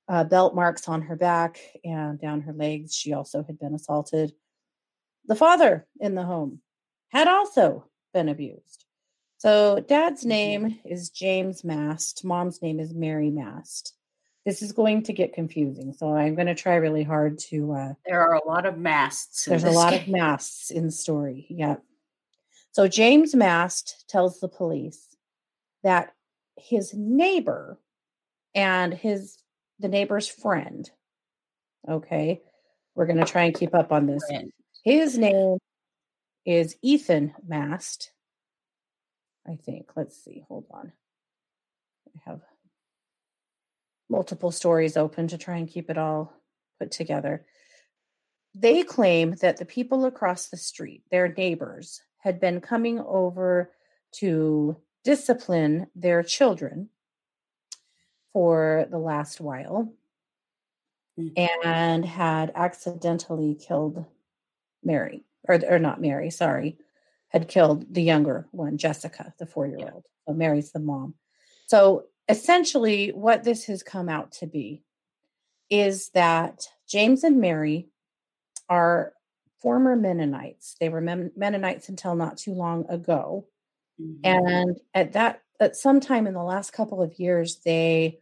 uh, 0.09 0.25
belt 0.25 0.55
marks 0.55 0.89
on 0.89 1.03
her 1.03 1.17
back 1.17 1.59
and 1.85 2.19
down 2.21 2.43
her 2.43 2.53
legs. 2.53 2.95
She 2.95 3.13
also 3.13 3.43
had 3.43 3.59
been 3.59 3.75
assaulted. 3.75 4.33
The 5.27 5.37
father 5.37 5.87
in 6.01 6.15
the 6.15 6.25
home 6.25 6.61
had 7.11 7.29
also 7.29 7.87
been 8.15 8.29
abused. 8.29 8.85
So 9.39 9.81
dad's 9.81 10.25
Mhm. 10.25 10.29
name 10.29 10.81
is 10.85 11.11
James 11.11 11.65
Mast. 11.65 12.25
Mom's 12.25 12.63
name 12.63 12.81
is 12.81 12.95
Mary 12.95 13.31
Mast. 13.31 13.95
This 14.49 14.63
is 14.63 14.73
going 14.73 15.03
to 15.03 15.13
get 15.13 15.35
confusing. 15.35 15.93
So 15.93 16.17
I'm 16.17 16.35
going 16.35 16.47
to 16.47 16.55
try 16.55 16.77
really 16.77 17.03
hard 17.03 17.39
to 17.51 17.71
uh, 17.75 17.93
There 18.07 18.23
are 18.23 18.33
a 18.37 18.49
lot 18.49 18.65
of 18.65 18.79
masts. 18.79 19.45
there's 19.45 19.63
a 19.63 19.71
lot 19.71 19.91
game. 19.93 20.01
of 20.05 20.09
masts 20.09 20.71
in 20.71 20.87
the 20.87 20.91
story. 20.91 21.47
Yeah. 21.51 21.77
So 22.73 22.89
James 22.89 23.35
Mast 23.35 24.07
tells 24.09 24.41
the 24.41 24.49
police 24.49 25.15
that 25.83 26.15
his 26.57 26.95
neighbor 26.95 27.79
and 28.55 28.95
his 28.95 29.37
the 29.81 29.89
neighbor's 29.89 30.29
friend. 30.29 30.91
Okay. 31.87 32.41
We're 32.95 33.05
going 33.05 33.19
to 33.19 33.27
try 33.27 33.43
and 33.43 33.55
keep 33.55 33.75
up 33.75 33.93
on 33.93 34.07
this. 34.07 34.23
His 34.83 35.19
name 35.19 35.59
is 36.47 36.75
Ethan 36.81 37.35
Mast. 37.47 38.13
I 39.47 39.57
think. 39.57 39.91
Let's 39.95 40.17
see. 40.17 40.43
Hold 40.49 40.65
on. 40.71 40.91
I 42.17 42.31
have 42.31 42.41
multiple 44.09 44.51
stories 44.51 44.97
open 44.97 45.29
to 45.29 45.39
try 45.39 45.57
and 45.57 45.69
keep 45.69 45.91
it 45.91 45.99
all 45.99 46.33
put 46.79 46.91
together. 46.91 47.45
They 48.55 48.83
claim 48.83 49.35
that 49.41 49.59
the 49.59 49.65
people 49.65 50.05
across 50.05 50.49
the 50.49 50.57
street, 50.57 51.03
their 51.11 51.29
neighbors, 51.29 52.01
had 52.19 52.41
been 52.41 52.61
coming 52.61 52.99
over 53.01 53.73
to 54.13 54.77
discipline 55.05 55.87
their 55.95 56.23
children 56.23 56.89
for 58.33 58.87
the 58.91 58.99
last 58.99 59.41
while 59.41 59.93
Mhm. 61.19 61.33
and 61.65 62.05
had 62.05 62.53
accidentally 62.55 63.55
killed 63.55 64.05
Mary, 64.83 65.25
or, 65.49 65.59
or 65.69 65.79
not 65.79 66.01
Mary, 66.01 66.31
sorry, 66.31 66.79
had 67.29 67.49
killed 67.49 67.93
the 67.93 68.03
younger 68.03 68.49
one, 68.53 68.79
Jessica, 68.79 69.35
the 69.39 69.47
four 69.47 69.67
year 69.67 69.91
old. 69.93 70.05
So 70.27 70.35
Mary's 70.35 70.73
the 70.73 70.79
mom. 70.79 71.15
So 71.67 72.07
essentially, 72.29 73.11
what 73.11 73.45
this 73.45 73.65
has 73.67 73.83
come 73.83 74.09
out 74.09 74.33
to 74.33 74.47
be 74.47 74.83
is 75.71 76.11
that 76.11 76.67
James 76.89 77.25
and 77.25 77.41
Mary 77.41 77.89
are 78.69 79.13
former 79.61 79.97
Mennonites. 79.97 80.77
They 80.81 80.89
were 80.89 81.01
Men- 81.01 81.33
Mennonites 81.37 81.89
until 81.89 82.15
not 82.15 82.39
too 82.39 82.53
long 82.55 82.87
ago. 82.89 83.47
Mhm. 84.01 84.21
And 84.25 84.81
at 84.95 85.13
that, 85.15 85.43
at 85.61 85.77
some 85.77 86.01
time 86.01 86.27
in 86.27 86.35
the 86.35 86.43
last 86.43 86.73
couple 86.73 87.03
of 87.03 87.19
years, 87.19 87.57
they 87.65 88.21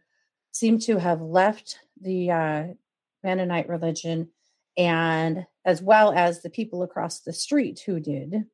seem 0.51 0.79
to 0.79 0.97
have 0.97 1.21
left 1.21 1.79
the 2.01 2.31
uh, 2.31 2.67
Mennonite 3.23 3.69
religion, 3.69 4.31
and 4.75 5.45
as 5.65 5.81
well 5.81 6.11
as 6.11 6.41
the 6.41 6.49
people 6.49 6.81
across 6.81 7.19
the 7.19 7.33
street 7.33 7.79
who 7.81 7.99
did. 7.99 8.45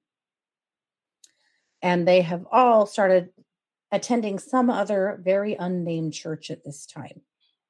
And 1.81 2.07
they 2.07 2.22
have 2.22 2.45
all 2.51 2.86
started 2.86 3.31
attending 3.93 4.39
some 4.39 4.69
other 4.69 5.21
very 5.23 5.53
unnamed 5.53 6.13
church 6.13 6.51
at 6.51 6.63
this 6.65 6.85
time. 6.85 7.21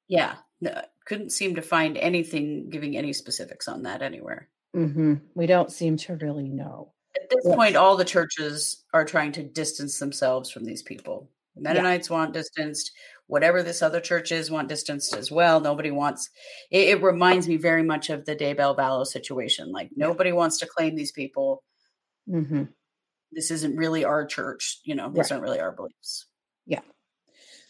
Yeah, 0.08 0.34
no, 0.60 0.82
couldn't 1.06 1.30
seem 1.30 1.54
to 1.54 1.62
find 1.62 1.96
anything 1.96 2.70
giving 2.70 2.96
any 2.96 3.12
specifics 3.12 3.68
on 3.68 3.82
that 3.84 4.02
anywhere. 4.02 4.48
hmm 4.74 5.14
We 5.34 5.46
don't 5.46 5.70
seem 5.70 5.96
to 5.98 6.16
really 6.16 6.48
know. 6.48 6.94
At 7.14 7.28
this 7.30 7.44
Yes. 7.44 7.54
point, 7.54 7.76
all 7.76 7.96
the 7.96 8.04
churches 8.04 8.84
are 8.92 9.04
trying 9.04 9.32
to 9.32 9.42
distance 9.44 9.98
themselves 10.00 10.50
from 10.50 10.64
these 10.64 10.82
people. 10.82 11.30
The 11.54 11.62
Yeah. 11.62 11.74
Mennonites 11.74 12.10
want 12.10 12.32
distanced. 12.32 12.90
Whatever 13.26 13.62
this 13.62 13.82
other 13.82 14.00
church 14.00 14.32
is, 14.32 14.50
want 14.50 14.68
distanced 14.68 15.14
as 15.14 15.30
well. 15.30 15.60
Nobody 15.60 15.90
wants. 15.90 16.28
It, 16.70 16.88
it 16.88 17.02
reminds 17.02 17.46
me 17.46 17.56
very 17.56 17.82
much 17.82 18.10
of 18.10 18.24
the 18.24 18.34
Daybell 18.34 18.76
Vallow 18.76 19.06
situation. 19.06 19.70
Like 19.72 19.90
nobody 19.94 20.32
wants 20.32 20.58
to 20.58 20.66
claim 20.66 20.96
these 20.96 21.12
people. 21.12 21.62
hmm 22.26 22.64
This 23.34 23.50
isn't 23.50 23.76
really 23.76 24.04
our 24.04 24.24
church. 24.26 24.80
You 24.84 24.94
know, 24.94 25.08
these 25.08 25.18
Right. 25.18 25.32
aren't 25.32 25.42
really 25.42 25.60
our 25.60 25.72
beliefs. 25.72 26.26
Yeah. 26.66 26.80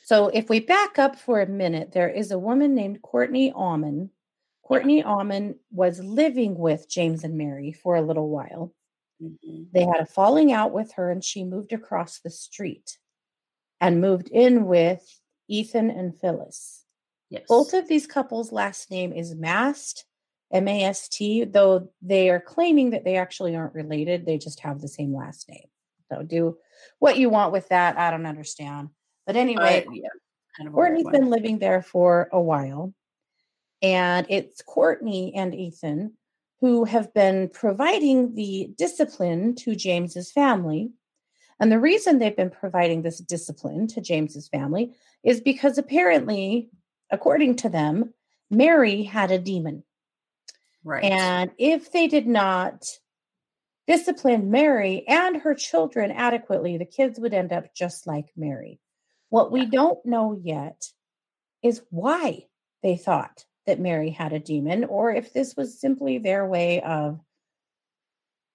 So 0.04 0.28
if 0.28 0.49
we 0.50 0.61
back 0.61 0.99
up 0.99 1.16
for 1.16 1.40
a 1.40 1.47
minute, 1.47 1.92
there 1.92 2.09
is 2.11 2.30
a 2.30 2.38
woman 2.38 2.75
named 2.75 3.02
Courtney 3.02 3.50
Allman. 3.52 4.11
Courtney 4.62 5.02
Allman 5.02 5.59
was 5.71 6.00
living 6.00 6.56
with 6.59 6.88
James 6.88 7.25
and 7.25 7.37
Mary 7.37 7.73
for 7.73 7.97
a 7.97 8.02
little 8.02 8.28
while. 8.28 8.75
Mhm. 9.23 9.71
They 9.73 9.85
had 9.85 10.00
a 10.00 10.06
falling 10.06 10.52
out 10.52 10.73
with 10.73 10.92
her, 10.92 11.11
and 11.11 11.25
she 11.25 11.44
moved 11.44 11.73
across 11.73 12.18
the 12.21 12.30
street 12.30 12.99
and 13.80 14.00
moved 14.00 14.28
in 14.30 14.66
with 14.66 15.21
Ethan 15.49 15.90
and 15.90 16.18
Phyllis. 16.18 16.85
Yes. 17.30 17.47
Both 17.49 17.75
of 17.75 17.88
these 17.88 18.06
couples' 18.06 18.52
last 18.52 18.90
name 18.90 19.12
is 19.12 19.35
Mast, 19.35 20.04
M 20.54 20.68
A 20.68 20.84
S 20.84 21.08
T, 21.08 21.44
though 21.44 21.90
they 22.00 22.30
are 22.30 22.40
claiming 22.40 22.90
that 22.90 23.04
they 23.04 23.16
actually 23.16 23.56
aren't 23.56 23.75
related. 23.75 24.25
They 24.25 24.38
just 24.38 24.61
have 24.61 24.80
the 24.80 24.88
same 24.88 25.14
last 25.14 25.49
name. 25.49 25.66
So 26.11 26.23
do 26.23 26.56
what 27.00 27.18
you 27.18 27.28
want 27.28 27.52
with 27.52 27.68
that. 27.68 27.99
I 27.99 28.11
don't 28.11 28.25
understand. 28.25 28.90
But 29.26 29.37
anyway, 29.37 29.84
I- 29.87 29.92
yeah, 29.92 30.08
kind 30.56 30.68
of 30.68 30.75
Courtney's 30.75 31.08
been 31.08 31.28
living 31.28 31.58
there 31.58 31.82
for 31.82 32.28
a 32.32 32.40
while. 32.40 32.94
And 33.82 34.26
it's 34.30 34.62
Courtney 34.62 35.34
and 35.34 35.54
Ethan 35.54 36.14
who 36.61 36.84
have 36.84 37.12
been 37.12 37.49
providing 37.49 38.34
the 38.34 38.70
discipline 38.78 39.54
to 39.56 39.75
James's 39.75 40.30
family. 40.32 40.92
And 41.61 41.70
the 41.70 41.80
reason 41.80 42.18
they've 42.18 42.37
been 42.37 42.50
providing 42.50 43.02
this 43.02 43.18
discipline 43.18 43.87
to 43.88 44.00
James's 44.00 44.49
family 44.49 44.94
is 45.23 45.40
because 45.40 45.78
apparently, 45.78 46.70
according 47.11 47.56
to 47.56 47.68
them, 47.68 48.14
Mary 48.50 49.02
had 49.02 49.30
a 49.30 49.38
demon. 49.38 49.84
Right. 50.84 51.04
And 51.04 51.50
if 51.58 51.90
they 51.90 52.06
did 52.06 52.26
not 52.26 52.84
discipline 53.86 54.50
Mary 54.50 55.04
and 55.08 55.38
her 55.38 55.54
children 55.54 56.10
adequately, 56.10 56.78
the 56.78 56.84
kids 56.84 57.18
would 57.18 57.34
end 57.34 57.52
up 57.52 57.74
just 57.74 58.06
like 58.06 58.26
Mary. 58.36 58.80
What 59.30 59.50
we 59.52 59.66
don't 59.66 60.04
know 60.06 60.38
yet 60.40 60.86
is 61.62 61.82
why 61.90 62.46
they 62.82 62.96
thought 62.96 63.44
that 63.66 63.80
Mary 63.80 64.10
had 64.10 64.32
a 64.32 64.38
demon, 64.38 64.84
or 64.84 65.10
if 65.10 65.32
this 65.32 65.56
was 65.56 65.80
simply 65.80 66.18
their 66.18 66.46
way 66.46 66.82
of 66.82 67.18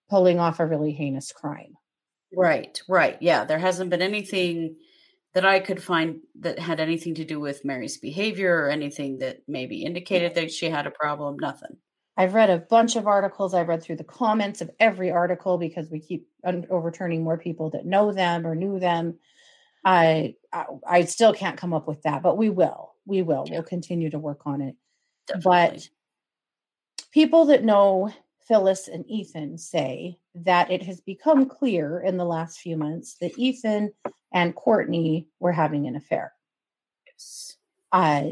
pulling 0.09 0.39
off 0.39 0.59
a 0.59 0.65
really 0.65 0.91
heinous 0.91 1.31
crime. 1.31 1.73
Right, 2.33 2.79
right. 2.87 3.17
Yeah, 3.19 3.45
there 3.45 3.59
hasn't 3.59 3.89
been 3.89 4.01
anything 4.01 4.75
that 5.33 5.45
I 5.45 5.59
could 5.59 5.81
find 5.81 6.21
that 6.39 6.59
had 6.59 6.79
anything 6.79 7.15
to 7.15 7.25
do 7.25 7.39
with 7.39 7.65
Mary's 7.65 7.97
behavior 7.97 8.55
or 8.55 8.69
anything 8.69 9.19
that 9.19 9.39
maybe 9.47 9.83
indicated 9.83 10.35
that 10.35 10.51
she 10.51 10.69
had 10.69 10.87
a 10.87 10.91
problem. 10.91 11.37
Nothing. 11.39 11.77
I've 12.19 12.33
read 12.33 12.49
a 12.49 12.57
bunch 12.57 12.97
of 12.97 13.07
articles. 13.07 13.53
I've 13.53 13.69
read 13.69 13.81
through 13.81 13.95
the 13.95 14.03
comments 14.03 14.59
of 14.59 14.69
every 14.81 15.09
article 15.09 15.57
because 15.57 15.89
we 15.89 16.01
keep 16.01 16.27
overturning 16.43 17.23
more 17.23 17.37
people 17.37 17.69
that 17.69 17.85
know 17.85 18.11
them 18.11 18.45
or 18.45 18.55
knew 18.55 18.77
them. 18.77 19.17
I, 19.85 20.35
I 20.51 20.65
I 20.85 21.05
still 21.05 21.33
can't 21.33 21.55
come 21.55 21.73
up 21.73 21.87
with 21.87 22.01
that, 22.01 22.21
but 22.21 22.37
we 22.37 22.49
will. 22.49 22.93
We 23.05 23.21
will. 23.21 23.45
Yeah. 23.47 23.53
We'll 23.53 23.63
continue 23.63 24.09
to 24.09 24.19
work 24.19 24.41
on 24.45 24.59
it. 24.59 24.75
Definitely. 25.27 25.43
But 25.45 25.89
people 27.13 27.45
that 27.45 27.63
know 27.63 28.11
Phyllis 28.45 28.89
and 28.89 29.09
Ethan 29.09 29.57
say 29.57 30.19
that 30.35 30.69
it 30.69 30.83
has 30.83 30.99
become 30.99 31.45
clear 31.45 32.01
in 32.01 32.17
the 32.17 32.25
last 32.25 32.59
few 32.59 32.75
months 32.75 33.15
that 33.21 33.39
Ethan 33.39 33.93
and 34.33 34.55
Courtney 34.55 35.29
were 35.39 35.53
having 35.53 35.87
an 35.87 35.95
affair. 35.95 36.33
Yes. 37.07 37.55
Uh, 37.93 38.23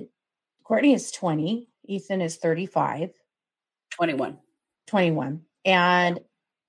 Courtney 0.66 0.94
is 0.94 1.10
20, 1.12 1.70
Ethan 1.86 2.20
is 2.20 2.36
35. 2.36 3.12
21. 3.98 4.38
21 4.88 5.42
and 5.66 6.20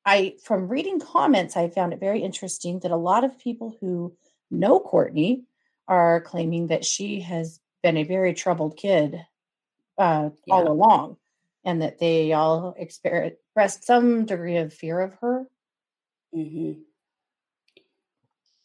i 0.04 0.34
from 0.42 0.68
reading 0.68 0.98
comments 0.98 1.56
i 1.56 1.68
found 1.68 1.92
it 1.92 2.00
very 2.00 2.20
interesting 2.20 2.80
that 2.80 2.90
a 2.90 2.96
lot 2.96 3.22
of 3.24 3.38
people 3.38 3.76
who 3.80 4.16
know 4.50 4.80
courtney 4.80 5.44
are 5.86 6.20
claiming 6.20 6.66
that 6.68 6.84
she 6.84 7.20
has 7.20 7.60
been 7.82 7.96
a 7.96 8.02
very 8.04 8.34
troubled 8.34 8.76
kid 8.76 9.20
uh, 9.98 10.30
Yeah. 10.46 10.54
all 10.54 10.68
along 10.70 11.16
and 11.64 11.82
that 11.82 11.98
they 11.98 12.32
all 12.32 12.74
expressed 12.76 13.84
some 13.84 14.24
degree 14.26 14.56
of 14.56 14.72
fear 14.72 15.00
of 15.00 15.14
her 15.20 15.46
hmm 16.32 16.72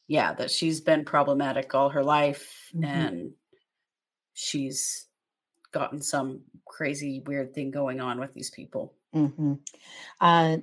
Yeah, 0.07 0.33
that 0.33 0.51
she's 0.51 0.81
been 0.81 1.05
problematic 1.05 1.73
all 1.75 1.89
her 1.89 2.03
life 2.03 2.69
Mhm. 2.75 2.85
and 2.85 3.31
she's 4.33 5.07
gotten 5.73 6.01
some 6.01 6.41
crazy, 6.65 7.21
weird 7.25 7.53
thing 7.53 7.71
going 7.71 7.99
on 7.99 8.19
with 8.19 8.33
these 8.33 8.49
people. 8.49 8.93
hmm 9.13 9.55
Uh, 10.21 10.57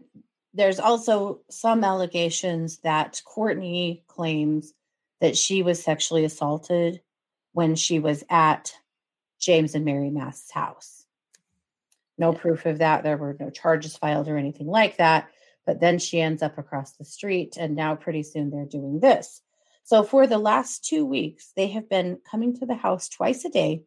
there's 0.54 0.80
also 0.80 1.42
some 1.48 1.84
allegations 1.84 2.78
that 2.78 3.22
Courtney 3.24 4.02
claims 4.08 4.72
that 5.20 5.36
she 5.36 5.62
was 5.62 5.82
sexually 5.82 6.24
assaulted 6.24 7.02
when 7.52 7.76
she 7.76 8.00
was 8.00 8.24
at 8.30 8.74
James 9.38 9.74
and 9.74 9.84
Mary 9.84 10.10
Mast's 10.10 10.50
house. 10.50 11.04
No 12.18 12.32
Yeah. 12.32 12.38
proof 12.38 12.66
of 12.66 12.78
that. 12.78 13.02
There 13.02 13.16
were 13.16 13.36
no 13.38 13.50
charges 13.50 13.96
filed 13.96 14.28
or 14.28 14.36
anything 14.36 14.66
like 14.66 14.96
that. 14.96 15.30
But 15.66 15.80
then 15.80 15.98
she 15.98 16.20
ends 16.20 16.42
up 16.42 16.58
across 16.58 16.92
the 16.92 17.04
street, 17.04 17.56
and 17.56 17.76
now 17.76 17.94
pretty 17.94 18.22
soon 18.22 18.50
they're 18.50 18.64
doing 18.64 18.98
this. 19.00 19.42
So, 19.84 20.02
for 20.02 20.26
the 20.26 20.38
last 20.38 20.84
two 20.84 21.04
weeks, 21.04 21.52
they 21.54 21.68
have 21.68 21.88
been 21.88 22.18
coming 22.28 22.54
to 22.56 22.66
the 22.66 22.74
house 22.74 23.08
twice 23.08 23.44
a 23.44 23.50
day 23.50 23.84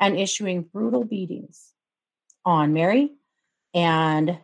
and 0.00 0.18
issuing 0.18 0.62
brutal 0.62 1.04
beatings 1.04 1.72
on 2.44 2.72
Mary 2.72 3.12
and 3.74 4.38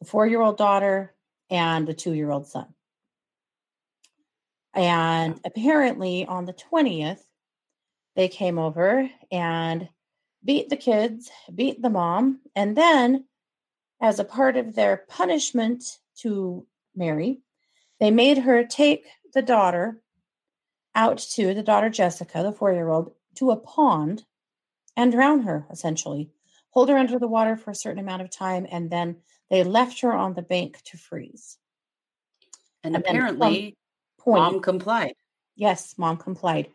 the 0.00 0.06
four 0.06 0.26
year 0.26 0.40
old 0.40 0.56
daughter 0.56 1.14
and 1.50 1.86
the 1.86 1.94
two 1.94 2.12
year 2.12 2.30
old 2.30 2.46
son. 2.46 2.66
And 4.74 5.40
apparently 5.44 6.26
on 6.26 6.44
the 6.44 6.52
20th, 6.52 7.20
they 8.16 8.28
came 8.28 8.58
over 8.58 9.10
and 9.30 9.88
beat 10.44 10.68
the 10.68 10.76
kids, 10.76 11.30
beat 11.54 11.82
the 11.82 11.90
mom, 11.90 12.40
and 12.54 12.76
then, 12.76 13.24
as 14.00 14.18
a 14.18 14.24
part 14.24 14.56
of 14.56 14.74
their 14.74 15.04
punishment 15.08 15.84
to 16.20 16.64
Mary, 16.94 17.40
they 17.98 18.10
made 18.10 18.38
her 18.38 18.64
take 18.64 19.06
the 19.34 19.42
daughter 19.42 20.00
out 20.94 21.18
to 21.18 21.54
the 21.54 21.62
daughter 21.62 21.88
Jessica, 21.88 22.42
the 22.42 22.52
four 22.52 22.72
year 22.72 22.88
old, 22.88 23.12
to 23.38 23.50
a 23.50 23.56
pond 23.56 24.24
and 24.96 25.12
drown 25.12 25.42
her 25.42 25.66
essentially, 25.70 26.30
hold 26.70 26.88
her 26.88 26.98
under 26.98 27.18
the 27.18 27.28
water 27.28 27.56
for 27.56 27.70
a 27.70 27.74
certain 27.74 28.00
amount 28.00 28.22
of 28.22 28.30
time, 28.30 28.66
and 28.70 28.90
then 28.90 29.16
they 29.50 29.64
left 29.64 30.00
her 30.00 30.12
on 30.12 30.34
the 30.34 30.42
bank 30.42 30.80
to 30.84 30.96
freeze. 30.96 31.58
And 32.84 32.94
And 32.94 33.04
apparently, 33.04 33.76
Point. 34.18 34.40
mom 34.40 34.60
complied. 34.60 35.14
Yes, 35.56 35.94
mom 35.96 36.16
complied. 36.16 36.68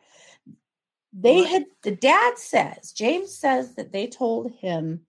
They 1.14 1.36
What? 1.36 1.50
had 1.50 1.66
the 1.84 1.96
dad 1.96 2.38
says, 2.38 2.92
James 2.92 3.38
says 3.38 3.76
that 3.76 3.92
they 3.92 4.08
told 4.08 4.52
him 4.54 5.06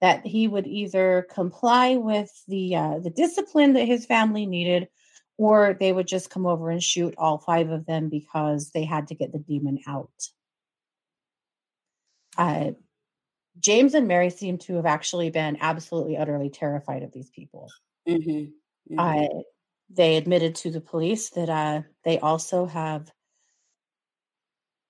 that 0.00 0.24
he 0.24 0.46
would 0.46 0.66
either 0.66 1.26
comply 1.28 1.96
with 1.96 2.30
the 2.46 2.76
uh, 2.76 2.98
the 3.00 3.10
discipline 3.10 3.72
that 3.72 3.86
his 3.86 4.06
family 4.06 4.46
needed, 4.46 4.88
or 5.36 5.76
they 5.78 5.92
would 5.92 6.06
just 6.06 6.30
come 6.30 6.46
over 6.46 6.70
and 6.70 6.82
shoot 6.82 7.14
all 7.18 7.38
five 7.38 7.70
of 7.70 7.86
them 7.86 8.08
because 8.08 8.70
they 8.70 8.84
had 8.84 9.08
to 9.08 9.14
get 9.14 9.32
the 9.32 9.38
demon 9.38 9.80
out. 9.86 10.10
Uh, 12.38 12.70
James 13.58 13.94
and 13.94 14.08
Mary 14.08 14.30
seem 14.30 14.58
to 14.58 14.76
have 14.76 14.86
actually 14.86 15.30
been 15.30 15.58
absolutely 15.60 16.16
utterly 16.16 16.48
terrified 16.48 17.02
of 17.02 17.12
these 17.12 17.30
people. 17.30 17.68
hmm 18.06 18.44
Uh, 18.96 19.26
they 19.90 20.16
admitted 20.16 20.54
to 20.54 20.70
the 20.70 20.80
police 20.80 21.30
that 21.30 21.48
uh, 21.48 21.82
they 22.04 22.18
also 22.18 22.66
have 22.66 23.10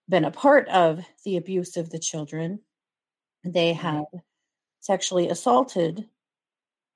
been 0.09 0.25
a 0.25 0.31
part 0.31 0.69
of 0.69 1.05
the 1.25 1.37
abuse 1.37 1.77
of 1.77 1.91
the 1.91 1.99
children. 1.99 2.61
They 3.45 3.73
have 3.75 4.05
sexually 4.81 5.29
assaulted 5.29 6.09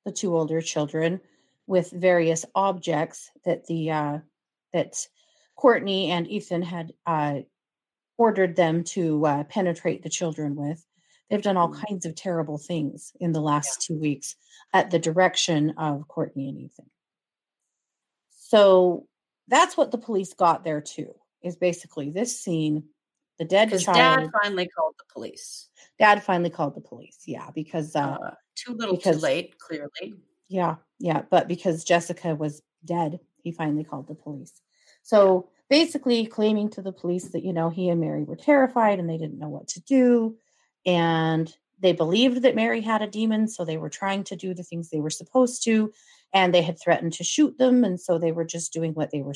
the 0.05 0.13
two 0.13 0.37
older 0.37 0.61
children 0.61 1.21
with 1.67 1.91
various 1.91 2.45
objects 2.55 3.31
that 3.45 3.67
the 3.67 3.91
uh, 3.91 4.19
that 4.73 5.07
Courtney 5.57 6.11
and 6.11 6.27
Ethan 6.27 6.63
had 6.63 6.93
uh, 7.07 7.41
ordered 8.19 8.57
them 8.57 8.85
to 8.85 9.25
uh, 9.27 9.45
penetrate 9.45 10.03
the 10.03 10.09
children 10.11 10.55
with. 10.57 10.85
They've 11.31 11.43
done 11.43 11.57
all 11.57 11.71
Mm. 11.71 11.87
kinds 11.89 12.07
of 12.07 12.15
terrible 12.15 12.59
things 12.59 13.13
in 13.21 13.33
the 13.33 13.41
last 13.41 13.81
two 13.83 13.99
weeks 13.99 14.37
at 14.73 14.91
the 14.91 14.99
direction 14.99 15.71
of 15.79 16.07
Courtney 16.09 16.49
and 16.49 16.59
Ethan. 16.59 16.91
So 18.31 19.07
that's 19.49 19.77
what 19.77 19.91
the 19.91 19.99
police 19.99 20.35
got 20.35 20.65
there 20.65 20.81
too. 20.81 21.15
is 21.43 21.57
basically 21.57 22.09
this 22.11 22.39
scene. 22.39 22.85
The 23.39 23.45
dead 23.45 23.71
child. 23.81 23.97
dad 23.97 24.31
finally 24.43 24.69
called 24.69 24.95
the 24.97 25.05
police. 25.13 25.69
Dad 25.99 26.23
finally 26.23 26.51
called 26.51 26.77
the 26.77 26.81
police. 26.81 27.19
Yeah, 27.27 27.51
because 27.53 27.97
uh, 27.97 28.17
Uh, 28.23 28.35
too 28.55 28.75
little, 28.75 28.97
too 28.97 29.11
late, 29.13 29.59
clearly. 29.59 30.15
yeah, 30.49 30.77
yeah, 31.01 31.23
but 31.31 31.49
because 31.49 31.83
Jessica 31.83 32.37
was 32.37 32.63
dead, 32.85 33.19
he 33.43 33.51
finally 33.51 33.83
called 33.83 34.07
the 34.07 34.15
police. 34.15 34.61
So 35.03 35.51
basically, 35.73 36.27
claiming 36.27 36.69
to 36.69 36.83
the 36.83 36.93
police 36.93 37.31
that 37.31 37.43
you 37.43 37.51
know 37.51 37.71
he 37.71 37.89
and 37.89 37.99
Mary 37.99 38.25
were 38.25 38.37
terrified 38.37 38.99
and 38.99 39.09
they 39.09 39.17
didn't 39.17 39.39
know 39.39 39.49
what 39.49 39.69
to 39.69 39.81
do, 39.81 40.37
and 40.85 41.57
they 41.81 41.95
believed 41.95 42.43
that 42.43 42.55
Mary 42.55 42.83
had 42.83 43.01
a 43.01 43.07
demon, 43.07 43.49
so 43.49 43.65
they 43.65 43.79
were 43.79 43.89
trying 43.89 44.23
to 44.25 44.37
do 44.37 44.53
the 44.53 44.63
things 44.63 44.91
they 44.91 45.01
were 45.01 45.09
supposed 45.09 45.65
to, 45.65 45.91
and 46.35 46.53
they 46.53 46.61
had 46.61 46.79
threatened 46.79 47.15
to 47.15 47.25
shoot 47.25 47.57
them, 47.57 47.85
and 47.85 47.99
so 47.99 48.19
they 48.19 48.33
were 48.33 48.45
just 48.45 48.71
doing 48.71 48.93
what 48.93 49.13
they 49.13 49.23
were, 49.23 49.33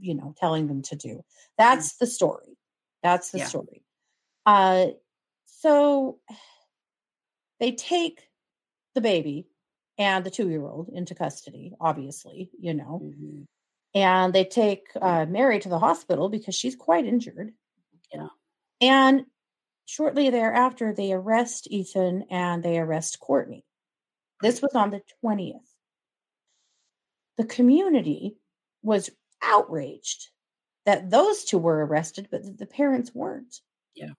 you 0.00 0.16
know, 0.16 0.34
telling 0.36 0.66
them 0.66 0.82
to 0.82 0.96
do. 0.96 1.22
That's 1.56 1.96
the 1.98 2.08
story. 2.08 2.58
That's 3.04 3.30
the 3.30 3.38
Yeah. 3.38 3.48
story. 3.48 3.84
Uh, 4.46 4.86
so 5.46 6.18
they 7.60 7.70
take 7.70 8.28
the 8.96 9.00
baby 9.00 9.46
and 9.96 10.26
the 10.26 10.30
two 10.30 10.48
year 10.50 10.66
old 10.66 10.88
into 10.88 11.14
custody, 11.14 11.72
obviously, 11.80 12.50
you 12.58 12.74
know, 12.74 12.98
Mhm. 13.04 13.46
And 13.96 14.34
they 14.34 14.44
take 14.44 14.88
uh, 15.00 15.24
Mary 15.26 15.58
to 15.58 15.70
the 15.70 15.78
hospital 15.78 16.28
because 16.28 16.54
she's 16.54 16.76
quite 16.76 17.06
injured. 17.06 17.54
Yeah. 18.12 18.28
And 18.82 19.24
shortly 19.86 20.28
thereafter, 20.28 20.92
they 20.92 21.14
arrest 21.14 21.66
Ethan 21.70 22.26
and 22.30 22.62
they 22.62 22.78
arrest 22.78 23.18
Courtney. 23.20 23.64
This 24.42 24.60
was 24.60 24.74
on 24.74 24.90
the 24.90 25.00
20th. 25.24 25.60
The 27.38 27.46
community 27.46 28.36
was 28.82 29.08
outraged 29.42 30.28
that 30.84 31.08
those 31.08 31.44
two 31.44 31.56
were 31.56 31.86
arrested, 31.86 32.28
but 32.30 32.44
that 32.44 32.58
the 32.58 32.66
parents 32.66 33.14
weren't. 33.14 33.62
Yeah. 33.94 34.10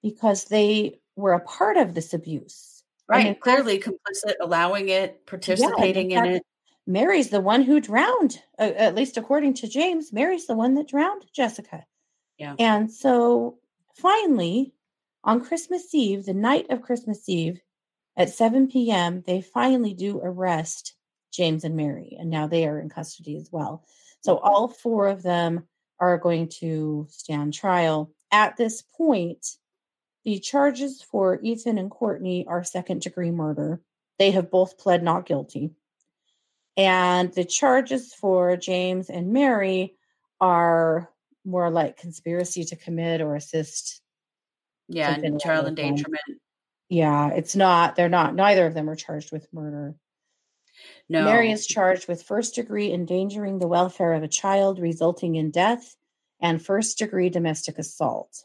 Because 0.00 0.44
they 0.44 1.00
were 1.16 1.32
a 1.32 1.40
part 1.40 1.76
of 1.76 1.92
this 1.92 2.14
abuse. 2.14 2.84
Right. 3.08 3.38
Clearly 3.40 3.80
complicit, 3.80 4.34
allowing 4.40 4.90
it, 4.90 5.26
participating 5.26 6.12
in 6.12 6.24
it. 6.24 6.42
Mary's 6.86 7.30
the 7.30 7.40
one 7.40 7.62
who 7.62 7.80
drowned, 7.80 8.42
uh, 8.58 8.72
at 8.76 8.94
least 8.94 9.16
according 9.16 9.54
to 9.54 9.68
James. 9.68 10.12
Mary's 10.12 10.46
the 10.46 10.54
one 10.54 10.74
that 10.74 10.88
drowned 10.88 11.24
Jessica. 11.34 11.84
Yeah. 12.38 12.56
And 12.58 12.90
so 12.90 13.58
finally, 13.94 14.74
on 15.22 15.44
Christmas 15.44 15.94
Eve, 15.94 16.26
the 16.26 16.34
night 16.34 16.66
of 16.70 16.82
Christmas 16.82 17.28
Eve 17.28 17.60
at 18.16 18.28
7 18.28 18.68
p.m., 18.68 19.22
they 19.26 19.40
finally 19.40 19.94
do 19.94 20.20
arrest 20.22 20.94
James 21.32 21.64
and 21.64 21.76
Mary. 21.76 22.16
And 22.18 22.30
now 22.30 22.46
they 22.46 22.66
are 22.66 22.78
in 22.78 22.88
custody 22.90 23.36
as 23.36 23.48
well. 23.50 23.84
So 24.20 24.38
all 24.38 24.68
four 24.68 25.08
of 25.08 25.22
them 25.22 25.64
are 25.98 26.18
going 26.18 26.48
to 26.60 27.06
stand 27.10 27.54
trial. 27.54 28.12
At 28.30 28.56
this 28.56 28.82
point, 28.82 29.46
the 30.24 30.38
charges 30.38 31.02
for 31.02 31.40
Ethan 31.42 31.78
and 31.78 31.90
Courtney 31.90 32.46
are 32.46 32.64
second 32.64 33.02
degree 33.02 33.30
murder. 33.30 33.80
They 34.18 34.30
have 34.32 34.50
both 34.50 34.78
pled 34.78 35.02
not 35.02 35.26
guilty. 35.26 35.70
And 36.76 37.32
the 37.32 37.44
charges 37.44 38.12
for 38.14 38.56
James 38.56 39.08
and 39.10 39.32
Mary 39.32 39.96
are 40.40 41.10
more 41.44 41.70
like 41.70 41.98
conspiracy 41.98 42.64
to 42.64 42.76
commit 42.76 43.20
or 43.20 43.36
assist. 43.36 44.00
Yeah. 44.88 45.14
And 45.14 45.40
child 45.40 45.66
endangerment. 45.66 46.40
Yeah, 46.88 47.30
it's 47.30 47.56
not, 47.56 47.96
they're 47.96 48.08
not, 48.08 48.34
neither 48.34 48.66
of 48.66 48.74
them 48.74 48.90
are 48.90 48.96
charged 48.96 49.32
with 49.32 49.52
murder. 49.52 49.94
No. 51.08 51.24
Mary 51.24 51.50
is 51.50 51.66
charged 51.66 52.08
with 52.08 52.22
first 52.22 52.54
degree 52.54 52.92
endangering 52.92 53.58
the 53.58 53.68
welfare 53.68 54.12
of 54.12 54.22
a 54.22 54.28
child 54.28 54.78
resulting 54.78 55.36
in 55.36 55.50
death 55.50 55.96
and 56.40 56.64
first 56.64 56.98
degree 56.98 57.30
domestic 57.30 57.78
assault. 57.78 58.44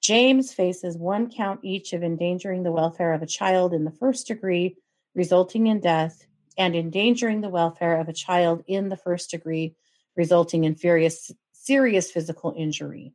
James 0.00 0.52
faces 0.52 0.96
one 0.96 1.30
count 1.30 1.60
each 1.62 1.92
of 1.92 2.02
endangering 2.02 2.62
the 2.62 2.72
welfare 2.72 3.12
of 3.12 3.22
a 3.22 3.26
child 3.26 3.72
in 3.72 3.84
the 3.84 3.90
first 3.90 4.26
degree 4.26 4.76
resulting 5.14 5.66
in 5.66 5.80
death 5.80 6.26
and 6.56 6.74
endangering 6.76 7.40
the 7.40 7.48
welfare 7.48 7.98
of 8.00 8.08
a 8.08 8.12
child 8.12 8.62
in 8.66 8.88
the 8.88 8.96
first 8.96 9.30
degree 9.30 9.74
resulting 10.16 10.64
in 10.64 10.76
serious 10.76 11.30
serious 11.52 12.10
physical 12.10 12.54
injury. 12.56 13.12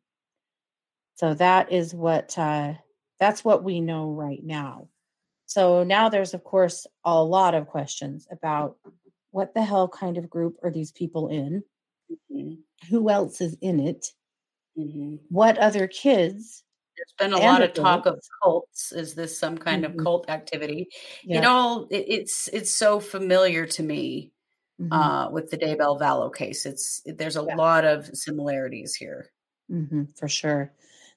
So 1.16 1.34
that 1.36 1.72
is 1.72 1.94
what 1.94 2.38
uh, 2.38 2.74
that's 3.20 3.44
what 3.44 3.64
we 3.64 3.82
know 3.82 4.12
right 4.12 4.44
now. 4.44 4.88
So 5.46 5.84
now 5.84 6.10
there's, 6.10 6.34
of 6.34 6.44
course, 6.44 6.88
a 7.06 7.24
lot 7.24 7.56
of 7.56 7.68
questions 7.68 8.28
about 8.32 8.78
what 9.32 9.54
the 9.54 9.64
hell 9.64 9.88
kind 9.88 10.18
of 10.18 10.30
group 10.30 10.58
are 10.64 10.72
these 10.72 10.92
people 10.92 11.28
in? 11.30 11.64
Mhm. 12.32 12.60
Who 12.90 13.10
else 13.10 13.42
is 13.42 13.58
in 13.62 13.80
it? 13.80 14.14
Mhm. 14.78 15.20
What 15.30 15.58
other 15.58 15.88
kids? 15.88 16.64
There's 17.00 17.16
been 17.30 17.34
a 17.34 17.40
lot 17.40 17.62
of 17.64 17.74
talk 17.74 18.06
of 18.06 18.20
cults. 18.44 18.92
Is 18.92 19.16
this 19.16 19.38
some 19.40 19.58
kind 19.58 19.86
Mhm. 19.86 19.86
of 19.86 19.98
cult 19.98 20.30
activity? 20.30 20.90
Yeah. 21.22 21.42
It 21.42 21.46
all 21.46 21.88
it, 21.90 22.06
it's 22.08 22.50
it's 22.54 22.72
so 22.72 23.00
familiar 23.00 23.66
to 23.68 23.84
me 23.84 24.34
Mhm, 24.80 25.20
uh, 25.20 25.30
with 25.32 25.52
the 25.52 25.58
Daybell 25.58 26.00
Vallow 26.00 26.34
case. 26.36 26.66
It's 26.66 27.02
there's 27.06 27.38
a 27.38 27.44
Yeah. 27.48 27.56
lot 27.56 27.86
of 27.86 28.08
similarities 28.16 28.96
here. 28.96 29.32
mhm, 29.72 30.18
for 30.18 30.28
sure. 30.28 30.74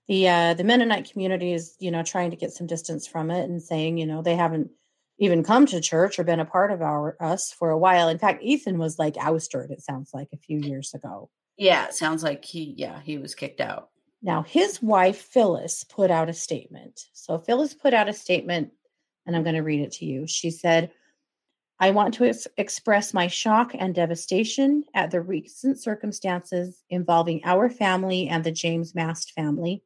The 0.08 0.28
uh, 0.28 0.54
the 0.54 0.64
Mennonite 0.64 1.10
community 1.10 1.52
is, 1.52 1.76
you 1.80 1.90
know, 1.90 2.02
trying 2.02 2.30
to 2.30 2.36
get 2.36 2.52
some 2.52 2.66
distance 2.66 3.06
from 3.06 3.30
it 3.30 3.44
and 3.48 3.62
saying, 3.62 3.98
you 3.98 4.06
know, 4.06 4.22
they 4.22 4.36
haven't 4.36 4.70
even 5.18 5.44
come 5.44 5.66
to 5.66 5.80
church 5.80 6.18
or 6.18 6.24
been 6.24 6.40
a 6.40 6.44
part 6.44 6.72
of 6.72 6.82
our 6.82 7.16
us 7.20 7.52
for 7.52 7.70
a 7.70 7.78
while. 7.78 8.08
In 8.08 8.18
fact, 8.18 8.42
Ethan 8.42 8.78
was 8.78 8.98
like 8.98 9.16
ousted. 9.18 9.70
It 9.70 9.82
sounds 9.82 10.10
like 10.12 10.28
a 10.32 10.38
few 10.38 10.58
years 10.58 10.92
ago. 10.94 11.30
Yeah, 11.56 11.86
it 11.86 11.94
sounds 11.94 12.22
like 12.22 12.44
he 12.44 12.74
yeah 12.76 13.00
he 13.00 13.18
was 13.18 13.34
kicked 13.34 13.60
out. 13.60 13.90
Now, 14.22 14.42
his 14.42 14.80
wife, 14.80 15.20
Phyllis, 15.20 15.84
put 15.84 16.10
out 16.10 16.28
a 16.28 16.32
statement. 16.32 17.08
So, 17.12 17.38
Phyllis 17.38 17.74
put 17.74 17.92
out 17.92 18.08
a 18.08 18.12
statement, 18.12 18.70
and 19.26 19.34
I'm 19.34 19.42
going 19.42 19.56
to 19.56 19.62
read 19.62 19.80
it 19.80 19.92
to 19.94 20.04
you. 20.04 20.26
She 20.28 20.50
said, 20.50 20.92
I 21.80 21.90
want 21.90 22.14
to 22.14 22.26
ex- 22.26 22.46
express 22.56 23.12
my 23.12 23.26
shock 23.26 23.72
and 23.76 23.92
devastation 23.92 24.84
at 24.94 25.10
the 25.10 25.20
recent 25.20 25.80
circumstances 25.80 26.84
involving 26.88 27.40
our 27.44 27.68
family 27.68 28.28
and 28.28 28.44
the 28.44 28.52
James 28.52 28.94
Mast 28.94 29.32
family. 29.32 29.82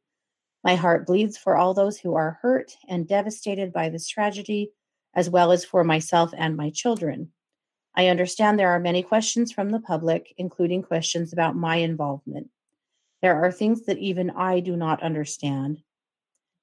My 0.63 0.75
heart 0.75 1.07
bleeds 1.07 1.37
for 1.37 1.57
all 1.57 1.73
those 1.73 1.97
who 1.97 2.13
are 2.13 2.37
hurt 2.43 2.77
and 2.87 3.07
devastated 3.07 3.73
by 3.73 3.89
this 3.89 4.07
tragedy, 4.07 4.71
as 5.15 5.31
well 5.31 5.51
as 5.51 5.65
for 5.65 5.83
myself 5.83 6.31
and 6.37 6.55
my 6.55 6.69
children. 6.69 7.31
I 7.95 8.09
understand 8.09 8.59
there 8.59 8.69
are 8.69 8.79
many 8.79 9.01
questions 9.01 9.51
from 9.51 9.71
the 9.71 9.79
public, 9.79 10.35
including 10.37 10.83
questions 10.83 11.33
about 11.33 11.55
my 11.55 11.77
involvement. 11.77 12.51
There 13.21 13.43
are 13.43 13.51
things 13.51 13.85
that 13.85 13.97
even 13.97 14.29
I 14.29 14.59
do 14.59 14.75
not 14.75 15.03
understand. 15.03 15.81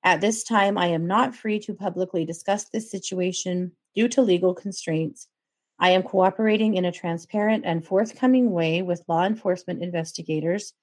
At 0.02 0.20
this 0.20 0.44
time, 0.44 0.76
I 0.76 0.88
am 0.88 1.06
not 1.06 1.34
free 1.34 1.58
to 1.60 1.74
publicly 1.74 2.24
discuss 2.24 2.64
this 2.64 2.90
situation 2.90 3.72
due 3.94 4.08
to 4.08 4.22
legal 4.22 4.54
constraints. 4.54 5.28
I 5.78 5.90
am 5.90 6.02
cooperating 6.02 6.74
in 6.74 6.84
a 6.84 6.92
transparent 6.92 7.64
and 7.64 7.84
forthcoming 7.84 8.50
way 8.50 8.82
with 8.82 9.04
law 9.08 9.24
enforcement 9.24 9.82
investigators 9.82 10.74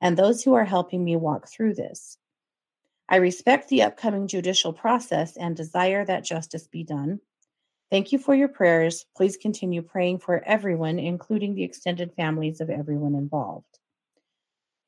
and 0.00 0.16
those 0.16 0.42
who 0.42 0.54
are 0.54 0.64
helping 0.64 1.04
me 1.04 1.16
walk 1.16 1.48
through 1.48 1.74
this. 1.74 2.16
I 3.08 3.16
respect 3.16 3.68
the 3.68 3.82
upcoming 3.82 4.28
judicial 4.28 4.72
process 4.72 5.36
and 5.36 5.56
desire 5.56 6.04
that 6.04 6.24
justice 6.24 6.68
be 6.68 6.84
done. 6.84 7.20
Thank 7.90 8.12
you 8.12 8.18
for 8.18 8.36
your 8.36 8.48
prayers. 8.48 9.04
Please 9.16 9.36
continue 9.36 9.82
praying 9.82 10.20
for 10.20 10.44
everyone, 10.44 11.00
including 11.00 11.54
the 11.54 11.64
extended 11.64 12.12
families 12.14 12.60
of 12.60 12.70
everyone 12.70 13.16
involved. 13.16 13.79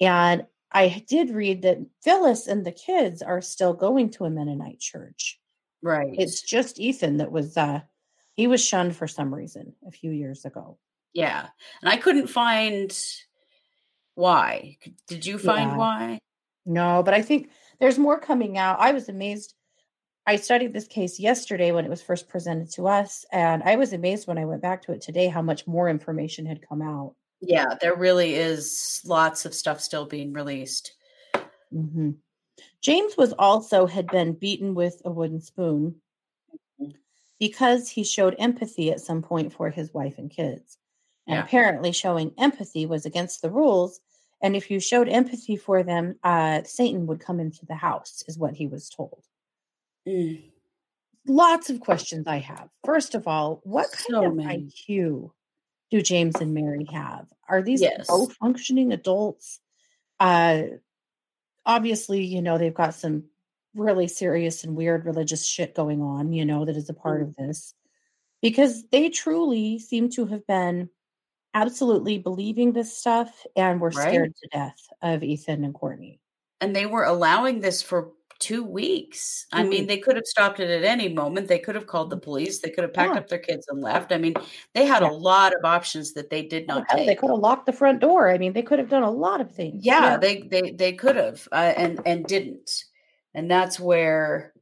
And 0.03 0.45
I 0.73 1.05
did 1.09 1.31
read 1.31 1.63
that 1.63 1.79
Phyllis 2.03 2.47
and 2.49 2.67
the 2.67 2.73
kids 2.73 3.23
are 3.23 3.41
still 3.41 3.73
going 3.73 4.11
to 4.11 4.25
a 4.25 4.31
Mennonite 4.31 4.81
church. 4.81 5.39
Right. 5.83 6.15
It's 6.19 6.43
just 6.43 6.81
Ethan 6.81 7.19
that 7.19 7.31
was 7.33 7.57
uh 7.57 7.81
he 8.35 8.47
was 8.47 8.65
shunned 8.65 8.97
for 8.97 9.07
some 9.07 9.35
reason 9.35 9.75
a 9.87 9.91
few 9.91 10.11
years 10.11 10.45
ago. 10.45 10.79
yeah, 11.15 11.49
and 11.83 11.91
I 11.91 11.99
couldn't 11.99 12.29
find 12.29 12.91
why. 14.15 14.79
Did 15.09 15.27
you 15.27 15.39
find 15.39 15.71
Yeah. 15.71 15.77
why? 15.77 16.19
No, 16.65 17.03
but 17.03 17.15
I 17.15 17.23
think 17.23 17.51
there's 17.81 17.99
more 17.99 18.19
coming 18.19 18.57
out. 18.59 18.81
I 18.81 18.93
was 18.93 19.09
amazed. 19.09 19.55
I 20.27 20.37
studied 20.37 20.73
this 20.73 20.87
case 20.87 21.19
yesterday 21.19 21.73
when 21.73 21.85
it 21.85 21.91
was 21.91 22.01
first 22.03 22.29
presented 22.29 22.71
to 22.73 22.87
us, 22.87 23.25
and 23.33 23.63
I 23.65 23.77
was 23.77 23.93
amazed 23.93 24.27
when 24.29 24.39
I 24.39 24.45
went 24.45 24.63
back 24.63 24.83
to 24.83 24.93
it 24.93 25.01
today 25.03 25.27
how 25.29 25.43
much 25.43 25.67
more 25.67 25.89
information 25.89 26.47
had 26.47 26.67
come 26.67 26.81
out. 26.83 27.15
Yeah, 27.43 27.75
there 27.81 27.97
really 27.97 28.35
is 28.37 29.03
lots 29.05 29.45
of 29.45 29.53
stuff 29.55 29.81
still 29.81 30.07
being 30.07 30.33
released. 30.33 30.93
hmm 31.71 32.13
James 32.81 33.17
was 33.17 33.33
also 33.35 33.87
had 33.87 34.07
been 34.09 34.35
beaten 34.35 34.75
with 34.75 35.03
a 35.05 35.11
wooden 35.11 35.41
spoon 35.41 36.01
Mhm. 36.81 36.95
because 37.41 37.89
he 37.89 38.05
showed 38.05 38.37
empathy 38.39 38.91
at 38.93 39.01
some 39.01 39.23
point 39.23 39.53
for 39.53 39.71
his 39.71 39.93
wife 39.93 40.19
and 40.19 40.31
kids. 40.31 40.79
And 41.27 41.37
Yeah. 41.37 41.45
apparently, 41.45 41.93
showing 41.93 42.35
empathy 42.39 42.87
was 42.87 43.05
against 43.07 43.43
the 43.43 43.51
rules. 43.51 44.01
And 44.41 44.55
if 44.57 44.71
you 44.71 44.81
showed 44.81 45.09
empathy 45.09 45.57
for 45.57 45.83
them, 45.83 46.19
uh, 46.23 46.63
Satan 46.65 47.07
would 47.07 47.21
come 47.21 47.41
into 47.41 47.67
the 47.67 47.75
house, 47.77 48.23
is 48.29 48.39
what 48.39 48.55
he 48.55 48.67
was 48.67 48.89
told. 48.89 49.25
Mm, 50.07 50.53
Lots 51.27 51.71
of 51.71 51.81
questions 51.81 52.27
I 52.27 52.39
have. 52.39 52.69
First 52.85 53.15
of 53.15 53.27
all, 53.29 53.61
what 53.65 53.91
kind 53.93 54.07
So 54.17 54.25
of 54.27 54.35
many. 54.35 54.65
IQ 54.67 55.33
do 55.93 56.03
James 56.03 56.41
and 56.41 56.55
Mary 56.55 56.87
have? 56.93 57.29
Are 57.49 57.63
these 57.63 57.83
Yes. 57.83 58.09
both 58.09 58.35
functioning 58.35 58.93
adults? 58.93 59.61
uh 60.21 60.65
obviously, 61.67 62.25
you 62.25 62.43
know, 62.43 62.59
they've 62.59 62.75
got 62.75 62.95
some 62.95 63.25
really 63.75 64.09
serious 64.09 64.65
and 64.65 64.77
weird 64.77 65.05
religious 65.07 65.47
shit 65.47 65.75
going 65.75 66.03
on, 66.03 66.33
you 66.33 66.45
know, 66.45 66.65
that 66.65 66.77
is 66.77 66.91
a 66.91 66.95
part 66.95 67.23
of 67.23 67.37
this. 67.37 67.75
Because 68.43 68.85
they 68.89 69.09
truly 69.11 69.79
seem 69.79 70.11
to 70.11 70.27
have 70.27 70.47
been 70.47 70.91
absolutely 71.55 72.19
believing 72.19 72.73
this 72.73 72.97
stuff 72.97 73.47
and 73.57 73.81
were 73.81 73.91
Right. 73.91 74.09
scared 74.09 74.35
to 74.37 74.49
death 74.49 74.79
of 75.03 75.23
Ethan 75.23 75.65
and 75.65 75.75
Courtney. 75.75 76.21
And 76.61 76.75
they 76.75 76.87
were 76.87 77.05
allowing 77.05 77.61
this 77.61 77.83
for 77.83 78.13
2 78.43 78.65
weeks. 78.65 79.47
I 79.53 79.63
mean, 79.63 79.71
weeks. 79.71 79.87
they 79.89 79.99
could 79.99 80.17
have 80.17 80.27
stopped 80.27 80.61
it 80.61 80.69
at 80.71 80.85
any 80.85 81.09
moment. 81.09 81.49
They 81.49 81.59
could 81.59 81.75
have 81.75 81.87
called 81.87 82.11
the 82.11 82.17
police. 82.19 82.61
They 82.61 82.71
could 82.71 82.85
have 82.85 82.93
packed 82.95 83.15
Yeah. 83.15 83.21
up 83.21 83.29
their 83.29 83.39
kids 83.39 83.67
and 83.69 83.81
left. 83.81 84.13
I 84.13 84.19
mean, 84.19 84.35
they 84.75 84.85
had 84.87 85.03
Yeah. 85.03 85.11
a 85.11 85.13
lot 85.13 85.55
of 85.55 85.65
options 85.65 86.13
that 86.15 86.31
they 86.31 86.43
did 86.43 86.67
not 86.67 86.85
they 86.95 87.15
could 87.15 87.31
have 87.31 87.39
locked 87.39 87.67
the 87.67 87.73
front 87.73 88.01
door. 88.01 88.31
I 88.31 88.39
mean, 88.39 88.53
they 88.53 88.63
could 88.63 88.79
have 88.79 88.89
done 88.91 89.03
a 89.05 89.11
lot 89.11 89.41
of 89.41 89.53
things. 89.53 89.85
Yeah, 89.85 90.13
Yeah. 90.13 90.17
they 90.19 90.43
they 90.43 90.73
they 90.73 90.93
could 90.93 91.17
have 91.17 91.49
uh, 91.53 91.75
and 91.77 92.01
and 92.07 92.25
didn't. 92.27 92.85
And 93.35 93.51
that's 93.51 93.81
where 93.81 94.53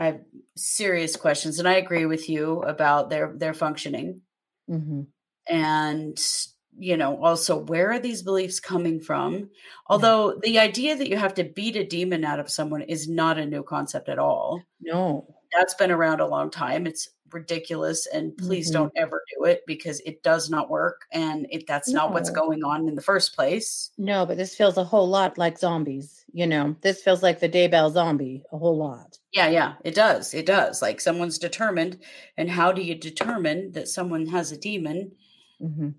I 0.00 0.06
have 0.06 0.20
serious 0.56 1.16
questions 1.16 1.58
and 1.58 1.68
I 1.68 1.74
agree 1.74 2.06
with 2.06 2.28
you 2.28 2.62
about 2.62 3.10
their 3.10 3.32
their 3.36 3.54
functioning. 3.54 4.22
Mhm. 4.70 5.06
and 5.48 6.18
you 6.78 6.96
know 6.96 7.22
also 7.22 7.56
where 7.64 7.90
are 7.92 7.98
these 7.98 8.22
beliefs 8.22 8.60
coming 8.60 9.00
from 9.00 9.48
although 9.88 10.38
the 10.42 10.58
idea 10.58 10.94
that 10.96 11.08
you 11.08 11.16
have 11.16 11.34
to 11.34 11.44
beat 11.44 11.76
a 11.76 11.84
demon 11.86 12.24
out 12.24 12.38
of 12.40 12.50
someone 12.50 12.82
is 12.82 13.08
not 13.08 13.38
a 13.38 13.46
new 13.46 13.62
concept 13.62 14.08
at 14.08 14.18
all 14.18 14.62
No. 14.80 15.26
that's 15.52 15.74
been 15.74 15.90
around 15.90 16.20
a 16.20 16.26
long 16.26 16.50
time 16.50 16.86
it's 16.86 17.08
ridiculous 17.32 18.06
and 18.06 18.36
please 18.36 18.70
Mhm. 18.70 18.74
don't 18.74 18.92
ever 18.96 19.20
do 19.36 19.44
it 19.46 19.62
because 19.66 20.00
it 20.00 20.22
does 20.22 20.48
not 20.48 20.70
work 20.70 21.06
and 21.12 21.46
it 21.50 21.66
that's 21.66 21.88
not 21.90 22.12
what's 22.12 22.30
going 22.30 22.62
on 22.62 22.88
in 22.88 22.94
the 22.94 23.02
first 23.02 23.34
place 23.34 23.90
No, 23.98 24.24
but 24.26 24.36
this 24.36 24.54
feels 24.54 24.76
a 24.76 24.84
whole 24.84 25.08
lot 25.08 25.36
like 25.36 25.58
zombies, 25.58 26.24
you 26.32 26.46
know. 26.46 26.76
This 26.82 27.02
feels 27.02 27.22
like 27.24 27.40
the 27.40 27.48
Daybell 27.48 27.90
zombie 27.92 28.44
a 28.52 28.58
whole 28.58 28.76
lot. 28.76 29.18
yeah 29.32 29.48
yeah 29.48 29.74
it 29.84 29.94
does 29.94 30.34
it 30.34 30.46
does 30.46 30.80
like 30.82 31.00
someone's 31.00 31.38
determined 31.38 31.98
and 32.38 32.48
how 32.50 32.70
do 32.72 32.80
you 32.82 32.94
determine 32.94 33.72
that 33.72 33.88
someone 33.88 34.26
has 34.26 34.52
a 34.52 34.56
demon 34.58 35.10
Mhm. 35.60 35.94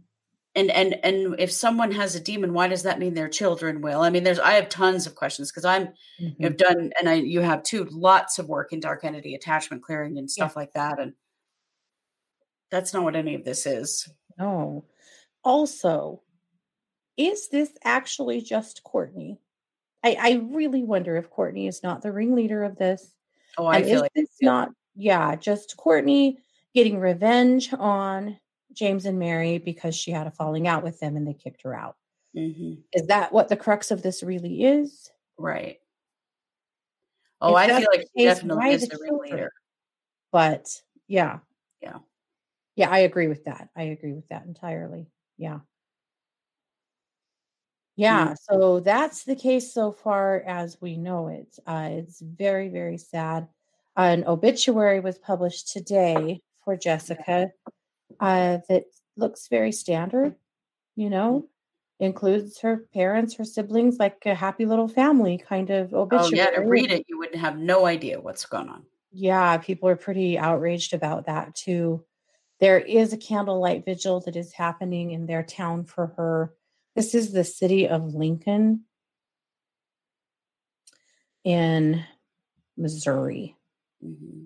And 0.58 0.70
and 0.72 0.96
and 1.04 1.40
if 1.40 1.52
someone 1.52 1.92
has 1.92 2.16
a 2.16 2.20
demon 2.20 2.54
why 2.54 2.68
does 2.68 2.84
that 2.84 3.00
mean 3.00 3.14
their 3.14 3.30
children 3.30 3.80
will 3.82 4.02
i 4.02 4.10
mean 4.10 4.24
there's 4.24 4.40
i 4.40 4.54
have 4.54 4.68
tons 4.70 5.06
of 5.08 5.16
questions 5.16 5.52
because 5.52 5.64
i'm 5.66 5.90
Mhm. 6.22 6.44
have 6.44 6.58
done 6.58 6.92
and 7.00 7.08
i 7.08 7.14
you 7.14 7.40
have 7.42 7.64
too 7.64 7.86
lots 7.92 8.40
of 8.40 8.50
work 8.50 8.74
in 8.74 8.80
dark 8.80 9.04
entity 9.06 9.36
attachment 9.36 9.84
clearing 9.84 10.18
and 10.18 10.28
Yeah. 10.28 10.46
stuff 10.46 10.56
like 10.56 10.74
that 10.74 11.00
and 11.00 11.14
that's 12.70 12.94
not 12.94 13.04
what 13.04 13.16
any 13.16 13.36
of 13.36 13.46
this 13.46 13.66
is 13.66 14.10
No. 14.38 14.84
Also, 15.44 16.22
is 17.16 17.48
this 17.50 17.72
actually 17.84 18.42
just 18.42 18.84
Courtney? 18.84 19.40
I, 20.04 20.18
I 20.20 20.32
really 20.52 20.84
wonder 20.84 21.16
if 21.16 21.30
Courtney 21.30 21.68
is 21.68 21.82
not 21.84 22.02
the 22.02 22.12
ringleader 22.12 22.64
of 22.64 22.78
this. 22.78 23.14
oh 23.58 23.66
i 23.68 23.78
And 23.78 23.86
feel 23.86 24.02
like 24.02 24.14
this 24.14 24.30
not, 24.42 24.70
yeah, 24.96 25.36
just 25.36 25.78
Courtney 25.78 26.40
getting 26.76 27.00
revenge 27.00 27.74
on 27.74 28.38
James 28.78 29.06
and 29.06 29.20
Mary 29.20 29.58
because 29.58 29.96
she 29.96 30.12
had 30.12 30.28
a 30.28 30.32
falling 30.32 30.68
out 30.68 30.84
with 30.84 31.00
them 31.00 31.16
and 31.18 31.28
they 31.28 31.34
kicked 31.34 31.64
her 31.64 31.74
out? 31.76 31.96
Mhm. 32.36 32.84
Is 32.94 33.08
that 33.08 33.34
what 33.34 33.50
the 33.50 33.58
crux 33.58 33.92
of 33.92 34.02
this 34.04 34.24
really 34.24 34.64
is? 34.64 35.10
right 35.40 35.78
oh 37.42 37.52
If 37.52 37.58
i 37.58 37.68
feel 37.68 37.88
like 37.92 38.02
the 38.02 38.08
he 38.16 38.24
case, 38.26 38.36
definitely 38.36 38.72
is 38.72 38.88
the 38.88 38.98
the 38.98 39.04
ringleader 39.04 39.52
But 40.32 40.82
yeah. 41.08 41.40
Yeah. 41.82 42.00
Yeah, 42.76 42.90
I 42.92 43.00
agree 43.00 43.28
with 43.28 43.46
that. 43.46 43.70
I 43.76 43.84
agree 43.84 44.14
with 44.14 44.28
that 44.30 44.46
entirely. 44.46 45.08
Yeah. 45.38 45.60
Yeah, 47.96 48.34
Mm. 48.34 48.38
so 48.50 48.80
that's 48.82 49.24
the 49.24 49.36
case 49.36 49.74
so 49.74 49.92
far 49.92 50.42
as 50.46 50.80
we 50.82 50.98
know 50.98 51.28
it. 51.30 51.58
Uh, 51.66 51.90
it's 51.94 52.22
very, 52.22 52.70
very 52.70 52.98
sad. 52.98 53.48
An 53.96 54.24
obituary 54.26 55.00
was 55.00 55.18
published 55.18 55.70
today 55.74 56.42
for 56.64 56.76
Jessica 56.78 57.52
uh, 58.20 58.60
that 58.70 58.86
looks 59.16 59.48
very 59.50 59.72
standard, 59.72 60.36
you 60.96 61.10
know, 61.10 61.48
includes 62.00 62.60
her 62.62 62.86
parents, 62.94 63.36
her 63.36 63.46
siblings, 63.46 63.98
like 63.98 64.18
a 64.26 64.36
happy 64.36 64.66
little 64.66 64.88
family 64.88 65.38
kind 65.38 65.70
of 65.70 65.94
oh 65.94 66.02
obituary. 66.02 66.38
yeah 66.38 66.50
to 66.52 66.62
read 66.62 66.92
it 66.92 67.06
you 67.08 67.18
wouldn't 67.18 67.40
have 67.42 67.58
no 67.58 67.86
idea 67.86 68.20
what's 68.20 68.46
going 68.46 68.70
on 68.70 68.84
Yeah, 69.12 69.58
people 69.58 69.90
are 69.90 69.96
pretty 69.96 70.38
outraged 70.38 70.94
about 70.94 71.26
that 71.26 71.56
too. 71.56 72.04
There 72.60 72.80
is 72.80 73.14
a 73.14 73.18
candlelight 73.18 73.86
vigil 73.86 74.20
that 74.22 74.36
is 74.36 74.52
happening 74.54 75.12
in 75.12 75.26
their 75.28 75.44
town 75.44 75.86
for 75.86 76.08
her. 76.18 76.54
This 76.96 77.14
is 77.14 77.32
the 77.32 77.44
city 77.44 77.88
of 77.88 78.14
Lincoln 78.16 78.86
in 81.44 82.04
Missouri. 82.78 83.56
hmm 84.02 84.44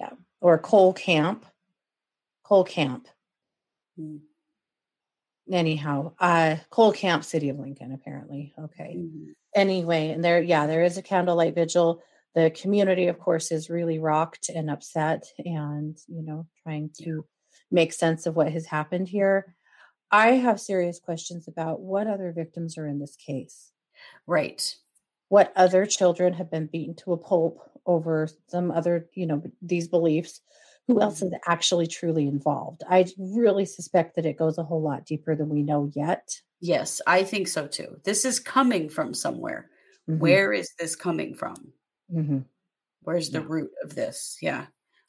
Yeah. 0.00 0.10
Or 0.40 0.58
Cole 0.58 0.92
Camp. 0.92 1.44
Cole 2.48 2.64
Camp. 2.64 3.06
mm 3.98 4.20
Anyhow, 5.50 6.12
uh 6.18 6.56
Cole 6.70 6.92
Camp, 6.92 7.24
City 7.24 7.48
of 7.50 7.58
Lincoln, 7.58 7.92
apparently. 7.92 8.52
Okay. 8.58 8.96
Mhm. 8.96 9.34
Anyway, 9.54 10.08
and 10.10 10.22
there, 10.24 10.42
yeah, 10.42 10.66
there 10.66 10.82
is 10.82 10.96
a 10.98 11.02
candlelight 11.02 11.54
vigil. 11.54 12.02
The 12.34 12.50
community, 12.50 13.06
of 13.08 13.18
course, 13.18 13.50
is 13.50 13.70
really 13.70 13.98
rocked 13.98 14.48
and 14.50 14.70
upset 14.70 15.24
and, 15.44 15.96
you 16.06 16.22
know, 16.22 16.46
trying 16.62 16.90
Yeah. 16.98 17.04
to 17.06 17.26
make 17.70 17.92
sense 17.94 18.26
of 18.26 18.36
what 18.36 18.52
has 18.52 18.66
happened 18.66 19.08
here. 19.08 19.54
I 20.10 20.32
have 20.32 20.60
serious 20.60 20.98
questions 21.00 21.48
about 21.48 21.80
what 21.80 22.06
other 22.06 22.32
victims 22.32 22.78
are 22.78 22.86
in 22.86 22.98
this 22.98 23.16
case. 23.16 23.72
right 24.26 24.76
What 25.28 25.52
other 25.56 25.84
children 25.86 26.34
have 26.34 26.50
been 26.50 26.66
beaten 26.66 26.94
to 26.96 27.12
a 27.12 27.18
pulp 27.18 27.58
over 27.84 28.28
some 28.48 28.70
other, 28.70 29.08
you 29.14 29.26
know, 29.26 29.42
these 29.60 29.88
beliefs? 29.88 30.40
Who 30.88 31.00
else 31.02 31.22
is 31.22 31.30
Mhm. 31.30 31.38
actually 31.46 31.86
truly 31.86 32.26
involved? 32.26 32.82
I 32.88 33.06
really 33.18 33.66
suspect 33.66 34.16
that 34.16 34.26
it 34.26 34.38
goes 34.38 34.58
a 34.58 34.64
whole 34.64 34.82
lot 34.82 35.04
deeper 35.06 35.36
than 35.36 35.48
we 35.50 35.62
know 35.62 35.90
yet. 35.94 36.28
yes 36.60 37.00
i 37.06 37.22
think 37.22 37.46
so 37.46 37.68
too 37.68 38.00
this 38.02 38.24
is 38.24 38.40
coming 38.40 38.88
from 38.88 39.14
somewhere 39.14 39.70
Mhm, 40.10 40.18
where 40.18 40.52
is 40.52 40.68
this 40.80 40.96
coming 40.96 41.32
from 41.34 41.72
mhm, 42.12 42.44
Where's 43.02 43.30
the 43.30 43.40
Yeah. 43.40 43.46
root 43.48 43.70
of 43.84 43.94
this? 43.94 44.38
Yeah. 44.42 44.66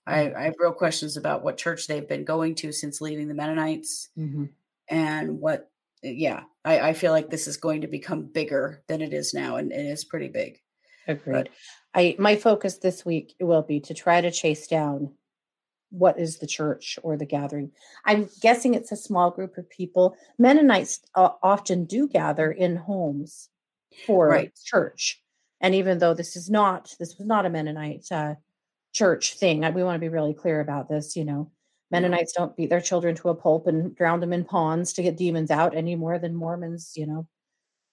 I, 0.08 0.34
I 0.34 0.44
have 0.44 0.56
real 0.60 0.74
questions 0.74 1.18
about 1.18 1.44
what 1.44 1.58
church 1.58 1.88
they've 1.88 2.08
been 2.08 2.26
going 2.26 2.56
to 2.56 2.72
since 2.72 3.02
leaving 3.02 3.28
the 3.30 3.34
Mennonites 3.36 4.10
mhm. 4.18 4.50
and 4.90 5.40
what, 5.42 5.72
yeah, 6.04 6.44
I, 6.66 6.80
I 6.90 6.94
feel 6.94 7.12
like 7.14 7.30
this 7.32 7.48
is 7.48 7.58
going 7.58 7.82
to 7.82 7.88
become 7.88 8.26
bigger 8.28 8.84
than 8.88 9.02
it 9.02 9.14
is 9.14 9.34
now. 9.34 9.58
And 9.58 9.72
it 9.72 9.86
is 9.86 10.06
pretty 10.06 10.30
big. 10.30 10.62
Agreed. 11.08 11.50
I 11.96 12.16
my 12.20 12.36
focus 12.36 12.78
this 12.80 13.06
week 13.06 13.36
will 13.42 13.64
be 13.64 13.80
to 13.82 13.94
try 13.96 14.22
to 14.22 14.32
chase 14.32 14.68
down 14.68 15.16
what 15.92 16.20
is 16.20 16.38
the 16.40 16.48
church 16.48 17.00
or 17.04 17.18
the 17.18 17.26
gathering. 17.26 17.72
I'm 18.06 18.30
guessing 18.42 18.74
it's 18.74 18.92
a 18.92 18.96
small 18.98 19.32
group 19.32 19.58
of 19.58 19.70
people. 19.70 20.16
Mennonites 20.38 21.02
uh, 21.16 21.32
often 21.44 21.86
do 21.86 22.08
gather 22.08 22.52
in 22.52 22.76
homes 22.76 23.50
for 24.06 24.28
Right. 24.30 24.54
church, 24.66 25.22
and 25.62 25.76
even 25.76 26.00
though 26.00 26.14
this 26.14 26.36
is 26.36 26.50
not 26.50 26.96
this 27.00 27.18
was 27.18 27.28
not 27.28 27.46
a 27.46 27.50
Mennonite 27.50 28.12
uh, 28.12 28.36
church 28.94 29.36
thing, 29.36 29.64
I- 29.66 29.72
we 29.72 29.84
want 29.84 29.96
to 29.96 30.00
be 30.00 30.10
really 30.10 30.34
clear 30.34 30.60
about 30.62 30.90
this. 30.90 31.16
You 31.16 31.26
know, 31.26 31.52
Mennonites 31.92 32.34
don't 32.34 32.56
beat 32.56 32.70
their 32.70 32.82
children 32.82 33.16
to 33.18 33.30
a 33.30 33.36
pulp 33.36 33.68
and 33.68 33.96
drown 33.96 34.20
them 34.22 34.34
in 34.34 34.46
ponds 34.46 34.94
to 34.94 35.04
get 35.04 35.18
demons 35.18 35.52
out 35.52 35.76
any 35.76 35.96
more 35.96 36.20
than 36.20 36.36
Mormons. 36.36 36.94
You 36.98 37.08
know, 37.08 37.28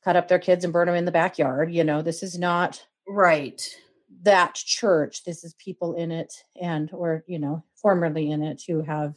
cut 0.04 0.16
up 0.16 0.28
their 0.28 0.38
kids 0.38 0.64
and 0.64 0.72
burn 0.72 0.87
them 0.87 0.96
in 0.96 1.04
the 1.06 1.12
backyard. 1.12 1.72
You 1.72 1.85
know, 1.85 2.02
this 2.02 2.22
is 2.22 2.38
not 2.38 2.87
Right. 3.09 3.76
That 4.22 4.55
church 4.55 5.24
this 5.24 5.44
is 5.44 5.55
people 5.55 5.94
in 5.94 6.11
it 6.11 6.33
and 6.61 6.90
or 6.92 7.22
you 7.26 7.38
know 7.38 7.62
formerly 7.76 8.31
in 8.31 8.42
it 8.42 8.62
who 8.66 8.81
have 8.83 9.14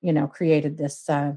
you 0.00 0.12
know 0.12 0.26
created 0.26 0.76
this 0.78 1.08
uh 1.08 1.32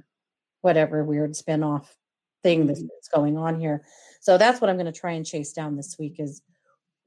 whatever 0.61 1.03
weird 1.03 1.35
spin-off 1.35 1.95
thing 2.43 2.67
that's, 2.67 2.81
Mhm. 2.81 2.89
going 3.13 3.37
on 3.37 3.59
here 3.59 3.83
so 4.21 4.37
that's 4.37 4.61
what 4.61 4.69
i'm 4.69 4.75
going 4.77 4.91
to 4.91 4.99
try 4.99 5.11
and 5.13 5.25
chase 5.25 5.53
down 5.53 5.75
this 5.75 5.95
week 5.97 6.15
is 6.19 6.41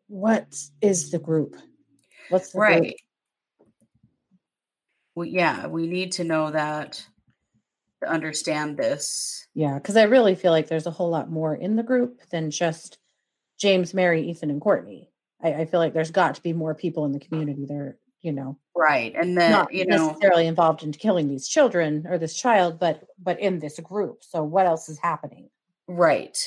what 0.08 0.56
is 0.80 1.10
the 1.10 1.18
group 1.18 1.54
what's 2.28 2.52
the 2.52 2.58
group? 2.58 2.68
Right. 2.68 2.96
Well, 5.14 5.26
yeah, 5.26 5.66
we 5.66 5.86
need 5.88 6.12
to 6.12 6.24
know 6.24 6.50
that 6.50 7.04
to 8.02 8.08
understand 8.08 8.76
this. 8.76 9.46
yeah 9.54 9.74
because 9.74 9.96
i 9.96 10.04
really 10.04 10.34
feel 10.36 10.52
like 10.52 10.68
there's 10.68 10.86
a 10.86 10.90
whole 10.92 11.10
lot 11.10 11.28
more 11.30 11.54
in 11.54 11.74
the 11.74 11.82
group 11.82 12.20
than 12.30 12.50
just 12.52 12.96
james 13.58 13.92
mary 13.92 14.22
ethan 14.30 14.50
and 14.50 14.60
courtney 14.60 15.10
i, 15.42 15.52
I 15.52 15.64
feel 15.66 15.80
like 15.80 15.94
there's 15.94 16.10
got 16.10 16.34
to 16.36 16.42
be 16.42 16.52
more 16.52 16.74
people 16.74 17.04
in 17.04 17.12
the 17.12 17.20
community 17.20 17.66
there 17.66 17.98
you 18.22 18.32
know 18.32 18.58
Right. 18.78 19.12
And 19.16 19.36
then, 19.36 19.50
not 19.50 19.74
you 19.74 19.84
know, 19.86 20.06
necessarily 20.06 20.46
involved 20.46 20.84
in 20.84 20.92
killing 20.92 21.28
these 21.28 21.48
children 21.48 22.06
or 22.08 22.16
this 22.16 22.32
child, 22.32 22.78
but 22.78 23.02
but 23.18 23.40
in 23.40 23.58
this 23.58 23.80
group. 23.80 24.22
So 24.22 24.44
what 24.44 24.66
else 24.66 24.88
is 24.88 25.00
happening? 25.00 25.50
Right. 25.88 26.38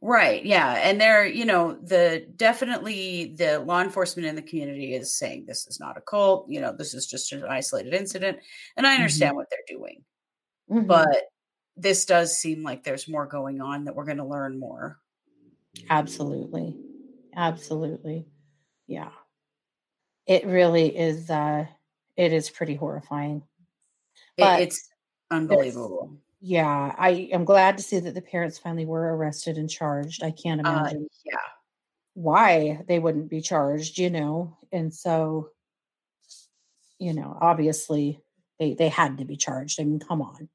Right. 0.00 0.46
Yeah. 0.46 0.74
And 0.74 1.00
they're, 1.00 1.26
you 1.26 1.44
know, 1.44 1.72
the 1.82 2.28
definitely 2.36 3.34
the 3.36 3.58
law 3.58 3.80
enforcement 3.80 4.28
in 4.28 4.36
the 4.36 4.42
community 4.42 4.94
is 4.94 5.18
saying 5.18 5.46
this 5.46 5.66
is 5.66 5.80
not 5.80 5.96
a 5.96 6.00
cult, 6.00 6.46
you 6.48 6.60
know, 6.60 6.72
this 6.72 6.94
is 6.94 7.08
just 7.08 7.32
an 7.32 7.42
isolated 7.42 7.92
incident. 7.92 8.38
And 8.76 8.86
I 8.86 8.94
understand 8.94 9.34
what 9.34 9.48
they're 9.50 9.76
doing. 9.76 10.04
Mhm. 10.70 10.86
But 10.86 11.24
this 11.76 12.04
does 12.04 12.38
seem 12.38 12.62
like 12.62 12.84
there's 12.84 13.08
more 13.08 13.26
going 13.26 13.60
on 13.60 13.86
that 13.86 13.96
we're 13.96 14.04
going 14.04 14.18
to 14.18 14.24
learn 14.24 14.60
more. 14.60 15.00
Absolutely. 15.88 16.76
Absolutely. 17.34 18.26
Yeah. 18.86 19.10
It 20.26 20.46
really 20.46 20.96
is 20.96 21.30
uh 21.30 21.66
it 22.16 22.32
is 22.32 22.50
pretty 22.50 22.74
horrifying. 22.74 23.42
But 24.36 24.62
it's 24.62 24.88
unbelievable. 25.30 26.16
Yeah, 26.40 26.94
I 26.96 27.28
am 27.32 27.44
glad 27.44 27.76
to 27.76 27.82
see 27.82 27.98
that 27.98 28.14
the 28.14 28.22
parents 28.22 28.58
finally 28.58 28.86
were 28.86 29.14
arrested 29.14 29.58
and 29.58 29.68
charged. 29.68 30.22
I 30.22 30.30
can't 30.30 30.66
uh, 30.66 30.70
imagine. 30.70 31.04
Uh, 31.04 31.16
yeah. 31.24 31.36
Why 32.14 32.84
they 32.88 32.98
wouldn't 32.98 33.28
be 33.28 33.40
charged, 33.40 33.98
you 33.98 34.10
know. 34.10 34.56
And 34.72 34.92
so 34.92 35.50
you 36.98 37.14
know, 37.14 37.36
obviously 37.40 38.22
they 38.58 38.74
they 38.74 38.88
had 38.88 39.18
to 39.18 39.24
be 39.24 39.36
charged. 39.36 39.80
I 39.80 39.84
mean, 39.84 39.98
come 39.98 40.22
on. 40.22 40.48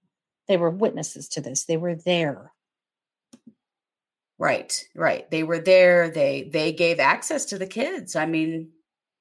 They 0.48 0.58
were 0.58 0.70
witnesses 0.70 1.28
to 1.30 1.42
this. 1.42 1.66
They 1.66 1.78
were 1.78 1.96
there. 1.96 2.54
Right, 4.38 4.84
right. 4.96 5.30
They 5.32 5.44
were 5.44 5.60
there. 5.60 6.10
They 6.10 6.50
they 6.52 6.74
gave 6.74 7.00
access 7.00 7.46
to 7.46 7.58
the 7.58 7.68
kids. 7.68 8.16
I 8.16 8.26
mean, 8.26 8.70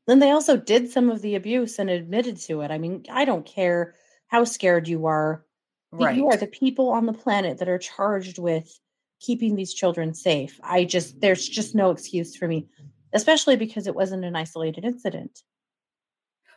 then 0.06 0.18
they 0.18 0.30
also 0.30 0.56
did 0.56 0.90
some 0.90 1.08
of 1.08 1.22
the 1.22 1.36
abuse 1.36 1.78
and 1.78 1.88
admitted 1.88 2.36
to 2.42 2.62
it. 2.62 2.70
I 2.70 2.78
mean, 2.78 3.04
I 3.10 3.24
don't 3.24 3.46
care 3.46 3.94
how 4.26 4.44
scared 4.44 4.88
you 4.88 5.06
are. 5.06 5.44
Right. 5.92 6.16
You 6.16 6.28
are 6.28 6.36
the 6.36 6.48
people 6.48 6.88
on 6.88 7.06
the 7.06 7.12
planet 7.12 7.58
that 7.58 7.68
are 7.68 7.78
charged 7.78 8.38
with 8.38 8.80
keeping 9.20 9.54
these 9.54 9.72
children 9.72 10.12
safe. 10.14 10.58
I 10.64 10.84
just 10.84 11.20
there's 11.20 11.48
just 11.48 11.74
no 11.76 11.90
excuse 11.90 12.34
for 12.34 12.48
me, 12.48 12.66
especially 13.12 13.56
because 13.56 13.86
it 13.86 13.94
wasn't 13.94 14.24
an 14.24 14.34
isolated 14.34 14.84
incident. 14.84 15.42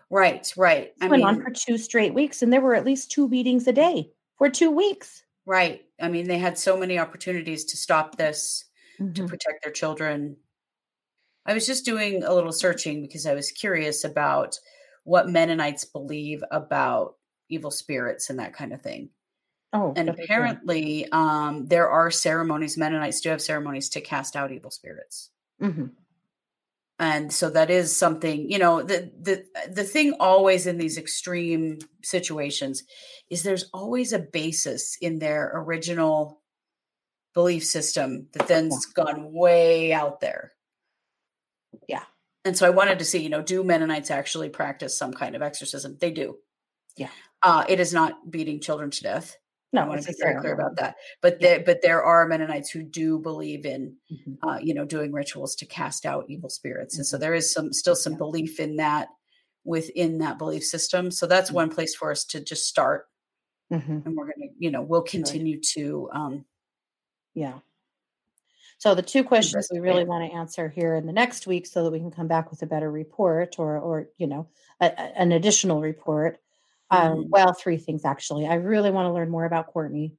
Right, 0.09 0.51
right. 0.57 0.93
I 1.01 1.07
went 1.07 1.23
mean, 1.23 1.27
on 1.27 1.43
for 1.43 1.51
two 1.51 1.77
straight 1.77 2.13
weeks, 2.13 2.41
and 2.41 2.51
there 2.51 2.61
were 2.61 2.75
at 2.75 2.85
least 2.85 3.11
two 3.11 3.27
beatings 3.27 3.67
a 3.67 3.73
day 3.73 4.09
for 4.37 4.49
two 4.49 4.71
weeks. 4.71 5.23
Right. 5.45 5.81
I 5.99 6.09
mean, 6.09 6.27
they 6.27 6.37
had 6.37 6.57
so 6.57 6.77
many 6.77 6.99
opportunities 6.99 7.65
to 7.65 7.77
stop 7.77 8.17
this, 8.17 8.65
mm-hmm. 8.99 9.13
to 9.13 9.27
protect 9.27 9.63
their 9.63 9.73
children. 9.73 10.37
I 11.45 11.53
was 11.53 11.65
just 11.65 11.85
doing 11.85 12.23
a 12.23 12.33
little 12.33 12.51
searching 12.51 13.01
because 13.01 13.25
I 13.25 13.33
was 13.33 13.51
curious 13.51 14.03
about 14.03 14.57
what 15.03 15.29
Mennonites 15.29 15.85
believe 15.85 16.43
about 16.51 17.15
evil 17.49 17.71
spirits 17.71 18.29
and 18.29 18.39
that 18.39 18.53
kind 18.53 18.73
of 18.73 18.81
thing. 18.81 19.09
Oh, 19.73 19.93
and 19.95 20.09
apparently, 20.09 21.07
um, 21.11 21.65
there 21.67 21.89
are 21.89 22.09
ceremonies. 22.11 22.77
Mennonites 22.77 23.21
do 23.21 23.29
have 23.29 23.41
ceremonies 23.41 23.89
to 23.89 24.01
cast 24.01 24.35
out 24.35 24.51
evil 24.51 24.71
spirits. 24.71 25.29
Mm-hmm 25.61 25.87
and 26.99 27.31
so 27.31 27.49
that 27.49 27.69
is 27.69 27.95
something 27.95 28.49
you 28.49 28.57
know 28.57 28.81
the 28.81 29.11
the 29.21 29.45
the 29.71 29.83
thing 29.83 30.13
always 30.19 30.65
in 30.65 30.77
these 30.77 30.97
extreme 30.97 31.79
situations 32.03 32.83
is 33.29 33.43
there's 33.43 33.69
always 33.73 34.13
a 34.13 34.19
basis 34.19 34.97
in 35.01 35.19
their 35.19 35.51
original 35.53 36.41
belief 37.33 37.63
system 37.63 38.27
that 38.33 38.47
then's 38.47 38.87
gone 38.87 39.31
way 39.31 39.93
out 39.93 40.21
there. 40.21 40.53
Yeah. 41.87 42.03
And 42.45 42.57
so 42.57 42.65
i 42.65 42.71
wanted 42.71 42.99
to 42.99 43.05
see 43.05 43.21
you 43.21 43.29
know 43.29 43.41
do 43.41 43.63
mennonites 43.63 44.09
actually 44.09 44.49
practice 44.49 44.97
some 44.97 45.13
kind 45.13 45.35
of 45.35 45.41
exorcism? 45.41 45.97
They 45.99 46.11
do. 46.11 46.37
Yeah. 46.95 47.09
Uh, 47.43 47.63
it 47.69 47.79
is 47.79 47.93
not 47.93 48.31
beating 48.31 48.59
children 48.59 48.89
to 48.89 49.03
death 49.03 49.37
no, 49.77 49.85
I 49.85 49.87
want 49.87 50.01
to 50.01 50.07
be 50.07 50.15
very 50.19 50.39
clear 50.39 50.53
about 50.53 50.75
that. 50.77 50.95
But 51.21 51.39
yeah. 51.39 51.47
there, 51.47 51.63
but 51.65 51.81
there 51.81 52.03
are 52.03 52.27
Mennonites 52.27 52.69
who 52.69 52.83
do 52.83 53.19
believe 53.19 53.65
in, 53.65 53.95
mm-hmm. 54.11 54.47
uh, 54.47 54.57
you 54.57 54.73
know, 54.73 54.85
doing 54.85 55.11
rituals 55.11 55.55
to 55.55 55.65
cast 55.65 56.05
out 56.05 56.25
evil 56.27 56.49
spirits, 56.49 56.95
mm-hmm. 56.95 57.01
and 57.01 57.07
so 57.07 57.15
mm-hmm. 57.15 57.21
there 57.21 57.33
is 57.33 57.51
some 57.51 57.71
still 57.73 57.95
some 57.95 58.13
yeah. 58.13 58.17
belief 58.17 58.59
in 58.59 58.77
that 58.77 59.09
within 59.63 60.17
that 60.19 60.37
belief 60.37 60.63
system. 60.63 61.11
So 61.11 61.27
that's 61.27 61.49
mm-hmm. 61.49 61.55
one 61.55 61.69
place 61.69 61.95
for 61.95 62.11
us 62.11 62.25
to 62.25 62.39
just 62.39 62.67
start, 62.67 63.07
mm-hmm. 63.71 63.99
and 64.05 64.15
we're 64.15 64.25
gonna, 64.25 64.51
you 64.57 64.71
know, 64.71 64.81
we'll 64.81 65.03
continue 65.03 65.57
right. 65.57 65.65
to, 65.75 66.09
um, 66.13 66.45
yeah. 67.33 67.59
So 68.79 68.93
the 68.93 69.01
two 69.01 69.23
questions 69.23 69.69
we 69.71 69.79
really 69.79 70.03
want 70.03 70.29
to 70.29 70.37
answer 70.37 70.69
here 70.69 70.95
in 70.95 71.07
the 71.07 71.13
next 71.13 71.47
week, 71.47 71.65
so 71.65 71.83
that 71.83 71.91
we 71.91 71.99
can 71.99 72.11
come 72.11 72.27
back 72.27 72.51
with 72.51 72.61
a 72.61 72.67
better 72.67 72.91
report, 72.91 73.55
or 73.57 73.77
or 73.79 74.09
you 74.17 74.27
know, 74.27 74.47
a, 74.81 74.85
a, 74.85 75.19
an 75.19 75.31
additional 75.31 75.81
report 75.81 76.39
um, 76.89 77.01
mm-hmm. 77.01 77.29
well, 77.29 77.53
three 77.53 77.77
things 77.77 78.05
actually. 78.05 78.47
I 78.47 78.55
really 78.55 78.91
want 78.91 79.07
to 79.07 79.13
learn 79.13 79.29
more 79.29 79.45
about 79.45 79.67
Courtney. 79.67 80.13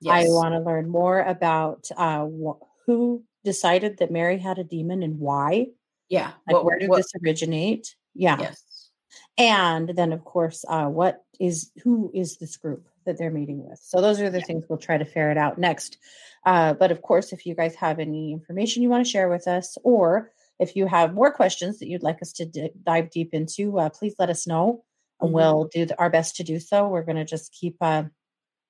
Yes. 0.00 0.26
I 0.26 0.28
want 0.28 0.54
to 0.54 0.60
learn 0.60 0.88
more 0.88 1.20
about 1.20 1.88
uh, 1.96 2.26
wh- 2.26 2.62
who 2.84 3.24
decided 3.44 3.98
that 3.98 4.10
Mary 4.10 4.38
had 4.38 4.58
a 4.58 4.64
demon 4.64 5.02
and 5.02 5.18
why. 5.18 5.68
Yeah. 6.08 6.32
Like, 6.46 6.54
what, 6.54 6.64
where 6.64 6.78
did 6.78 6.88
what, 6.88 6.98
this 6.98 7.12
originate? 7.24 7.94
Yeah. 8.14 8.36
Yes. 8.38 8.90
And 9.38 9.88
then, 9.90 10.12
of 10.12 10.24
course, 10.24 10.64
uh, 10.68 10.86
what 10.86 11.24
is 11.40 11.70
who 11.82 12.10
is 12.14 12.36
this 12.36 12.56
group 12.56 12.86
that 13.04 13.18
they're 13.18 13.30
meeting 13.30 13.66
with? 13.66 13.78
So 13.82 14.00
those 14.00 14.20
are 14.20 14.30
the 14.30 14.38
yeah. 14.38 14.44
things 14.44 14.64
we'll 14.68 14.78
try 14.78 14.98
to 14.98 15.04
ferret 15.04 15.36
out 15.36 15.58
next. 15.58 15.98
Uh, 16.44 16.74
but 16.74 16.90
of 16.90 17.02
course, 17.02 17.32
if 17.32 17.44
you 17.44 17.54
guys 17.54 17.74
have 17.74 17.98
any 17.98 18.32
information 18.32 18.82
you 18.82 18.88
want 18.88 19.04
to 19.04 19.10
share 19.10 19.28
with 19.28 19.48
us, 19.48 19.76
or 19.82 20.30
if 20.58 20.76
you 20.76 20.86
have 20.86 21.14
more 21.14 21.32
questions 21.32 21.78
that 21.78 21.88
you'd 21.88 22.02
like 22.02 22.22
us 22.22 22.32
to 22.34 22.46
d- 22.46 22.70
dive 22.84 23.10
deep 23.10 23.34
into, 23.34 23.78
uh, 23.78 23.90
please 23.90 24.14
let 24.18 24.30
us 24.30 24.46
know 24.46 24.84
mm-hmm. 25.22 25.32
we'll 25.32 25.68
do 25.72 25.86
our 25.98 26.10
best 26.10 26.36
to 26.36 26.44
do 26.44 26.60
so. 26.60 26.88
We're 26.88 27.04
going 27.04 27.16
to 27.16 27.24
just 27.24 27.52
keep 27.52 27.76
uh, 27.80 28.04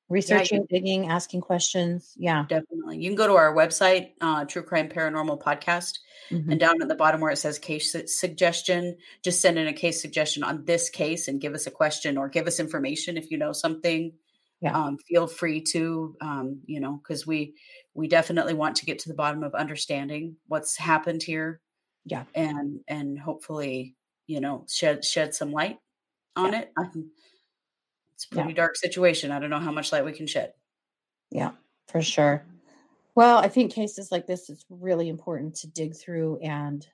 researching, 0.09 0.67
yeah, 0.71 0.79
digging, 0.79 1.09
asking 1.09 1.41
questions. 1.41 2.13
Yeah, 2.17 2.45
definitely. 2.49 2.99
You 2.99 3.09
can 3.09 3.17
go 3.17 3.27
to 3.27 3.35
our 3.35 3.55
website, 3.55 4.13
uh, 4.21 4.45
True 4.45 4.63
Crime 4.63 4.89
Paranormal 4.89 5.43
Podcast, 5.43 5.99
mm-hmm. 6.31 6.51
and 6.51 6.61
down 6.61 6.81
at 6.81 6.89
the 6.89 6.95
bottom 6.95 7.21
where 7.21 7.33
it 7.33 7.39
says 7.39 7.59
case 7.59 7.95
suggestion, 8.07 8.97
just 9.23 9.41
send 9.41 9.59
in 9.59 9.67
a 9.67 9.73
case 9.73 10.01
suggestion 10.01 10.43
on 10.43 10.65
this 10.65 10.91
case 10.91 11.29
and 11.29 11.41
give 11.41 11.55
us 11.55 11.67
a 11.67 11.71
question 11.71 12.17
or 12.17 12.29
give 12.29 12.47
us 12.47 12.61
information 12.61 13.17
if 13.17 13.31
you 13.31 13.39
know 13.39 13.53
something. 13.53 14.13
Yeah. 14.61 14.73
Um, 14.73 14.97
feel 14.99 15.27
free 15.27 15.61
to, 15.73 16.17
um, 16.21 16.61
you 16.65 16.81
know, 16.81 17.01
because 17.03 17.27
we 17.27 17.55
we 17.93 18.09
definitely 18.09 18.55
want 18.55 18.77
to 18.77 18.87
get 18.87 19.01
to 19.01 19.09
the 19.09 19.15
bottom 19.15 19.43
of 19.43 19.55
understanding 19.55 20.37
what's 20.47 20.77
happened 20.77 21.23
here. 21.23 21.61
Yeah, 22.07 22.25
and 22.35 22.81
and 22.89 23.19
hopefully, 23.19 23.97
you 24.27 24.41
know, 24.41 24.65
shed 24.69 25.05
shed 25.05 25.35
some 25.35 25.53
light 25.53 25.79
on 26.37 26.53
yeah. 26.53 26.61
it. 26.61 26.73
it's 28.15 28.27
a 28.31 28.35
pretty 28.35 28.51
yeah. 28.51 28.57
dark 28.57 28.77
situation. 28.77 29.31
I 29.31 29.39
don't 29.39 29.51
know 29.51 29.59
how 29.59 29.73
much 29.73 29.93
light 29.93 30.05
we 30.05 30.13
can 30.13 30.27
shed. 30.27 30.53
Yeah, 31.31 31.53
for 31.89 32.03
sure. 32.03 32.45
Well, 33.15 33.39
I 33.39 33.49
think 33.49 33.73
cases 33.73 34.13
like 34.13 34.27
this 34.27 34.51
it's 34.51 34.65
really 34.69 35.09
important 35.09 35.57
to 35.57 35.69
dig 35.69 35.97
through 35.97 36.39
and 36.43 36.87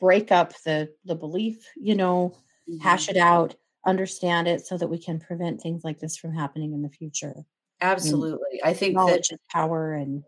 break 0.00 0.32
up 0.32 0.54
the 0.64 0.92
the 1.04 1.14
belief, 1.14 1.66
you 1.76 1.94
know, 1.94 2.34
mm-hmm. 2.68 2.82
hash 2.82 3.08
it 3.08 3.16
out, 3.16 3.54
understand 3.86 4.48
it 4.48 4.66
so 4.66 4.76
that 4.76 4.88
we 4.88 4.98
can 4.98 5.20
prevent 5.20 5.60
things 5.60 5.84
like 5.84 6.00
this 6.00 6.16
from 6.16 6.34
happening 6.34 6.72
in 6.72 6.82
the 6.82 6.88
future. 6.88 7.34
Absolutely. 7.80 8.60
And 8.62 8.70
I 8.70 8.74
think 8.74 8.94
knowledge 8.94 9.28
that, 9.28 9.34
is 9.34 9.40
power 9.50 9.94
and 9.94 10.24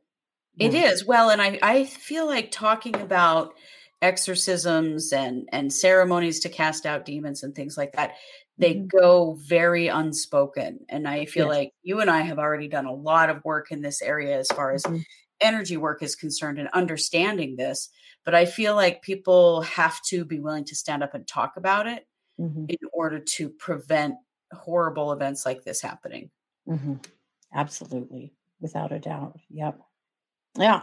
it 0.59 0.75
is. 0.75 1.05
Well, 1.05 1.31
and 1.31 1.43
I 1.43 1.59
I 1.63 1.85
feel 1.85 2.27
like 2.27 2.51
talking 2.51 2.95
about 2.97 3.55
exorcisms 4.05 5.15
and 5.15 5.49
and 5.51 5.73
ceremonies 5.73 6.41
to 6.41 6.51
cast 6.51 6.85
out 6.85 7.07
demons 7.07 7.43
and 7.43 7.55
things 7.55 7.79
like 7.79 7.93
that 7.93 8.13
they 8.59 8.75
mm-hmm. 8.75 8.99
go 8.99 9.35
very 9.41 9.89
unspoken 9.89 10.79
and 10.91 11.09
i 11.09 11.25
feel 11.25 11.47
yes. 11.47 11.57
like 11.57 11.73
you 11.83 12.01
and 12.01 12.11
i 12.11 12.21
have 12.21 12.39
already 12.39 12.69
done 12.69 12.85
a 12.85 12.93
lot 12.93 13.31
of 13.31 13.43
work 13.47 13.73
in 13.73 13.81
this 13.81 14.03
area 14.03 14.39
as 14.39 14.47
far 14.49 14.75
as 14.75 14.83
mm-hmm. 14.83 14.99
energy 15.41 15.79
work 15.79 16.03
is 16.03 16.17
concerned 16.17 16.59
and 16.59 16.69
understanding 16.75 17.57
this 17.57 17.89
but 18.27 18.35
i 18.35 18.45
feel 18.45 18.75
like 18.75 19.01
people 19.01 19.63
have 19.63 19.99
to 20.03 20.27
be 20.27 20.39
willing 20.39 20.67
to 20.67 20.77
stand 20.77 21.03
up 21.03 21.15
and 21.15 21.27
talk 21.27 21.55
about 21.57 21.87
it 21.87 22.07
mm-hmm. 22.39 22.67
in 22.69 22.77
order 22.93 23.19
to 23.19 23.49
prevent 23.49 24.17
horrible 24.53 25.13
events 25.13 25.47
like 25.47 25.65
this 25.65 25.81
happening 25.81 26.31
mm-hmm. 26.69 26.97
absolutely 27.55 28.35
without 28.61 28.93
a 28.93 28.99
doubt 28.99 29.41
yep 29.49 29.81
yeah 30.59 30.83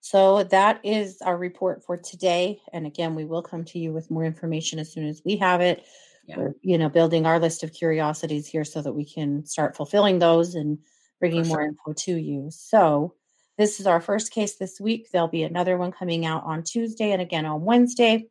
so 0.00 0.44
that 0.44 0.80
is 0.84 1.20
our 1.22 1.36
report 1.36 1.84
for 1.84 1.96
today. 1.96 2.60
And 2.72 2.86
again, 2.86 3.14
we 3.14 3.24
will 3.24 3.42
come 3.42 3.64
to 3.66 3.78
you 3.78 3.92
with 3.92 4.10
more 4.10 4.24
information 4.24 4.78
as 4.78 4.92
soon 4.92 5.06
as 5.06 5.22
we 5.24 5.36
have 5.36 5.60
it. 5.60 5.84
Yeah. 6.26 6.36
We're, 6.38 6.54
you 6.62 6.78
know, 6.78 6.88
building 6.88 7.26
our 7.26 7.38
list 7.38 7.62
of 7.62 7.72
curiosities 7.72 8.46
here 8.46 8.64
so 8.64 8.82
that 8.82 8.92
we 8.92 9.04
can 9.04 9.44
start 9.46 9.76
fulfilling 9.76 10.18
those 10.18 10.54
and 10.54 10.78
bringing 11.20 11.44
sure. 11.44 11.48
more 11.48 11.62
info 11.62 11.92
to 11.92 12.16
you. 12.16 12.48
So 12.50 13.14
this 13.56 13.80
is 13.80 13.86
our 13.86 14.00
first 14.00 14.30
case 14.30 14.56
this 14.56 14.80
week. 14.80 15.10
There'll 15.10 15.28
be 15.28 15.42
another 15.42 15.76
one 15.76 15.90
coming 15.90 16.24
out 16.24 16.44
on 16.44 16.62
Tuesday 16.62 17.12
and 17.12 17.20
again 17.20 17.44
on 17.44 17.64
Wednesday. 17.64 18.26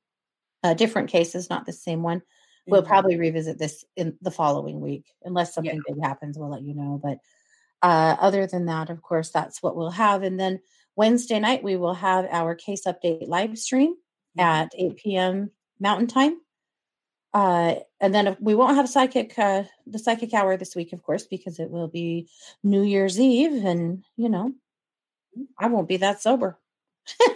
Uh, 0.64 0.74
different 0.74 1.10
cases, 1.10 1.50
not 1.50 1.66
the 1.66 1.74
same 1.74 2.02
one. 2.02 2.20
Mm-hmm. 2.20 2.72
We'll 2.72 2.84
probably 2.84 3.18
revisit 3.18 3.60
this 3.60 3.84
in 3.96 4.18
the 4.22 4.32
following 4.32 4.80
week, 4.80 5.06
unless 5.24 5.54
something 5.54 5.76
yeah. 5.76 5.94
big 5.94 6.04
happens. 6.04 6.38
We'll 6.38 6.50
let 6.50 6.64
you 6.64 6.76
know. 6.76 7.00
But 7.02 7.18
uh, 7.82 8.16
other 8.20 8.48
than 8.48 8.66
that, 8.66 8.90
of 8.90 9.02
course, 9.02 9.30
that's 9.30 9.62
what 9.62 9.76
we'll 9.76 9.92
have. 9.92 10.24
And 10.24 10.40
then 10.40 10.60
Wednesday 10.98 11.40
night, 11.40 11.64
we 11.64 11.78
will 11.78 11.94
have 11.94 12.26
our 12.30 12.56
case 12.56 12.86
update 12.86 13.28
live 13.28 13.58
stream 13.58 13.94
mm-hmm. 13.94 14.40
at 14.40 14.72
8 14.78 14.98
p.m. 14.98 15.52
Mountain 15.80 16.08
Time. 16.08 16.38
Uh, 17.34 17.76
and 18.02 18.14
then 18.16 18.36
we 18.40 18.56
won't 18.56 18.76
have 18.76 18.90
psychic 18.90 19.38
uh, 19.38 19.64
the 19.86 20.00
psychic 20.00 20.34
hour 20.34 20.58
this 20.58 20.76
week, 20.76 20.92
of 20.94 21.04
course, 21.04 21.28
because 21.28 21.60
it 21.60 21.70
will 21.70 21.88
be 21.88 22.28
New 22.64 22.82
Year's 22.82 23.20
Eve, 23.20 23.64
and 23.64 24.04
you 24.16 24.30
know, 24.30 24.54
I 25.60 25.68
won't 25.68 25.88
be 25.88 25.98
that 25.98 26.22
sober. 26.22 26.58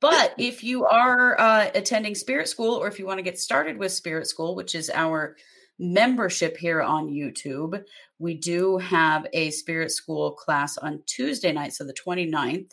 But 0.00 0.34
if 0.36 0.62
you 0.62 0.84
are 0.84 1.40
uh, 1.40 1.70
attending 1.74 2.14
Spirit 2.14 2.46
School, 2.46 2.74
or 2.74 2.88
if 2.88 2.98
you 2.98 3.06
want 3.06 3.20
to 3.20 3.22
get 3.22 3.38
started 3.38 3.78
with 3.78 3.90
Spirit 3.90 4.26
School, 4.26 4.54
which 4.54 4.74
is 4.74 4.90
our 4.90 5.34
membership 5.78 6.56
here 6.56 6.82
on 6.82 7.10
YouTube, 7.10 7.82
we 8.18 8.34
do 8.34 8.78
have 8.78 9.26
a 9.32 9.50
spirit 9.50 9.90
school 9.90 10.32
class 10.32 10.78
on 10.78 11.02
Tuesday 11.06 11.52
night, 11.52 11.72
so 11.72 11.84
the 11.84 11.94
29th 11.94 12.70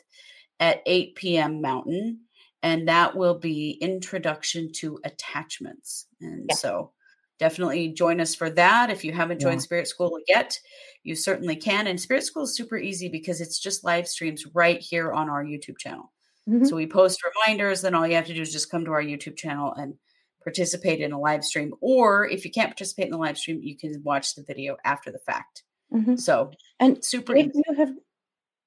at 0.60 0.82
8 0.86 1.16
p.m. 1.16 1.62
Mountain. 1.62 2.22
And 2.64 2.88
that 2.88 3.16
will 3.16 3.40
be 3.40 3.78
Introduction 3.82 4.72
to 4.74 5.00
Attachments. 5.04 6.06
And 6.22 6.46
yeah. 6.50 6.56
so 6.56 6.92
definitely 7.40 7.90
join 7.90 8.22
us 8.22 8.36
for 8.36 8.52
that. 8.52 8.92
If 8.92 9.04
you 9.04 9.12
haven't 9.12 9.42
joined 9.42 9.62
yeah. 9.62 9.66
Spirit 9.66 9.88
School 9.88 10.20
yet, 10.28 10.58
you 11.04 11.16
certainly 11.16 11.56
can. 11.56 11.88
And 11.88 12.00
Spirit 12.00 12.24
School 12.24 12.44
is 12.44 12.56
super 12.56 12.78
easy 12.78 13.10
because 13.10 13.42
it's 13.42 13.58
just 13.58 13.84
live 13.84 14.08
streams 14.08 14.46
right 14.54 14.80
here 14.80 15.12
on 15.12 15.28
our 15.28 15.44
YouTube 15.44 15.80
channel. 15.80 16.12
Mm-hmm. 16.48 16.66
So 16.66 16.76
we 16.76 16.86
post 16.86 17.20
reminders, 17.24 17.82
then 17.82 17.96
all 17.96 18.06
you 18.06 18.16
have 18.16 18.28
to 18.28 18.34
do 18.34 18.42
is 18.42 18.54
just 18.54 18.70
come 18.70 18.86
to 18.86 18.92
our 18.92 19.02
YouTube 19.02 19.38
channel 19.38 19.74
and 19.74 19.96
participate 20.43 20.99
in 20.99 21.12
a 21.12 21.19
live 21.19 21.43
stream. 21.43 21.73
Or 21.82 22.27
if 22.27 22.45
you 22.45 22.51
can't 22.51 22.69
participate 22.69 23.06
in 23.06 23.12
the 23.12 23.17
live 23.17 23.38
stream, 23.38 23.62
you 23.62 23.77
can 23.77 24.01
watch 24.04 24.36
the 24.36 24.43
video 24.43 24.77
after 24.86 25.12
the 25.12 25.19
fact. 25.19 25.63
Mm-hmm. 25.93 26.15
So 26.15 26.51
and 26.80 27.04
super 27.04 27.36
if 27.36 27.47
easy. 27.47 27.62
you 27.67 27.75
have 27.75 27.91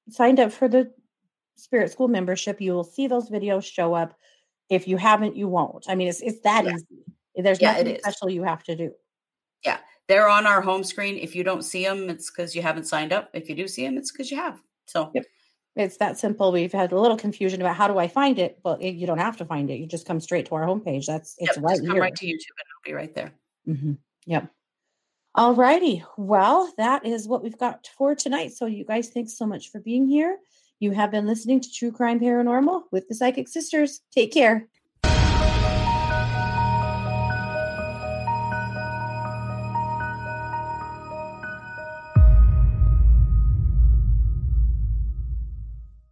signed 0.09 0.39
up 0.39 0.51
for 0.51 0.67
the 0.67 0.91
Spirit 1.55 1.91
School 1.91 2.07
membership, 2.07 2.61
you 2.61 2.73
will 2.73 2.83
see 2.83 3.07
those 3.07 3.29
videos 3.29 3.63
show 3.63 3.93
up. 3.93 4.15
If 4.69 4.87
you 4.87 4.97
haven't, 4.97 5.35
you 5.35 5.47
won't. 5.47 5.85
I 5.87 5.95
mean, 5.95 6.07
it's 6.07 6.21
it's 6.21 6.41
that 6.41 6.65
yeah. 6.65 6.73
easy. 6.73 6.85
There's 7.35 7.61
yeah, 7.61 7.73
nothing 7.73 7.97
special 7.99 8.29
you 8.29 8.43
have 8.43 8.63
to 8.63 8.75
do. 8.75 8.91
Yeah, 9.63 9.77
they're 10.07 10.29
on 10.29 10.45
our 10.45 10.61
home 10.61 10.83
screen. 10.83 11.17
If 11.17 11.35
you 11.35 11.43
don't 11.43 11.63
see 11.63 11.83
them, 11.83 12.09
it's 12.09 12.31
because 12.31 12.55
you 12.55 12.61
haven't 12.61 12.85
signed 12.85 13.13
up. 13.13 13.29
If 13.33 13.49
you 13.49 13.55
do 13.55 13.67
see 13.67 13.85
them, 13.85 13.97
it's 13.97 14.11
because 14.11 14.31
you 14.31 14.37
have. 14.37 14.61
So 14.85 15.11
yep. 15.13 15.25
It's 15.75 15.97
that 15.97 16.17
simple. 16.17 16.51
We've 16.51 16.71
had 16.71 16.91
a 16.91 16.99
little 16.99 17.17
confusion 17.17 17.61
about 17.61 17.75
how 17.75 17.87
do 17.87 17.97
I 17.97 18.07
find 18.07 18.39
it, 18.39 18.59
but 18.63 18.81
it, 18.81 18.95
you 18.95 19.05
don't 19.05 19.17
have 19.17 19.37
to 19.37 19.45
find 19.45 19.69
it. 19.69 19.75
You 19.75 19.85
just 19.85 20.07
come 20.07 20.19
straight 20.19 20.45
to 20.47 20.55
our 20.55 20.65
homepage. 20.65 21.05
That's 21.05 21.35
it's 21.37 21.57
yep, 21.57 21.65
right 21.65 21.79
come 21.79 21.91
here. 21.91 22.01
right 22.01 22.15
to 22.15 22.25
YouTube, 22.25 22.29
and 22.29 22.65
it'll 22.69 22.85
be 22.85 22.93
right 22.93 23.13
there. 23.13 23.33
Mm-hmm. 23.67 23.93
Yep. 24.25 24.51
All 25.35 25.53
righty. 25.53 26.03
Well, 26.17 26.71
that 26.77 27.05
is 27.05 27.27
what 27.27 27.43
we've 27.43 27.57
got 27.57 27.89
for 27.97 28.15
tonight. 28.15 28.53
So, 28.53 28.67
you 28.67 28.85
guys, 28.85 29.09
thanks 29.09 29.37
so 29.37 29.45
much 29.45 29.69
for 29.69 29.81
being 29.81 30.07
here. 30.07 30.37
You 30.79 30.91
have 30.91 31.11
been 31.11 31.25
listening 31.25 31.59
to 31.59 31.71
True 31.71 31.91
Crime 31.91 32.19
Paranormal 32.19 32.83
with 32.91 33.07
the 33.09 33.15
Psychic 33.15 33.49
Sisters. 33.49 34.01
Take 34.11 34.31
care. 34.31 34.67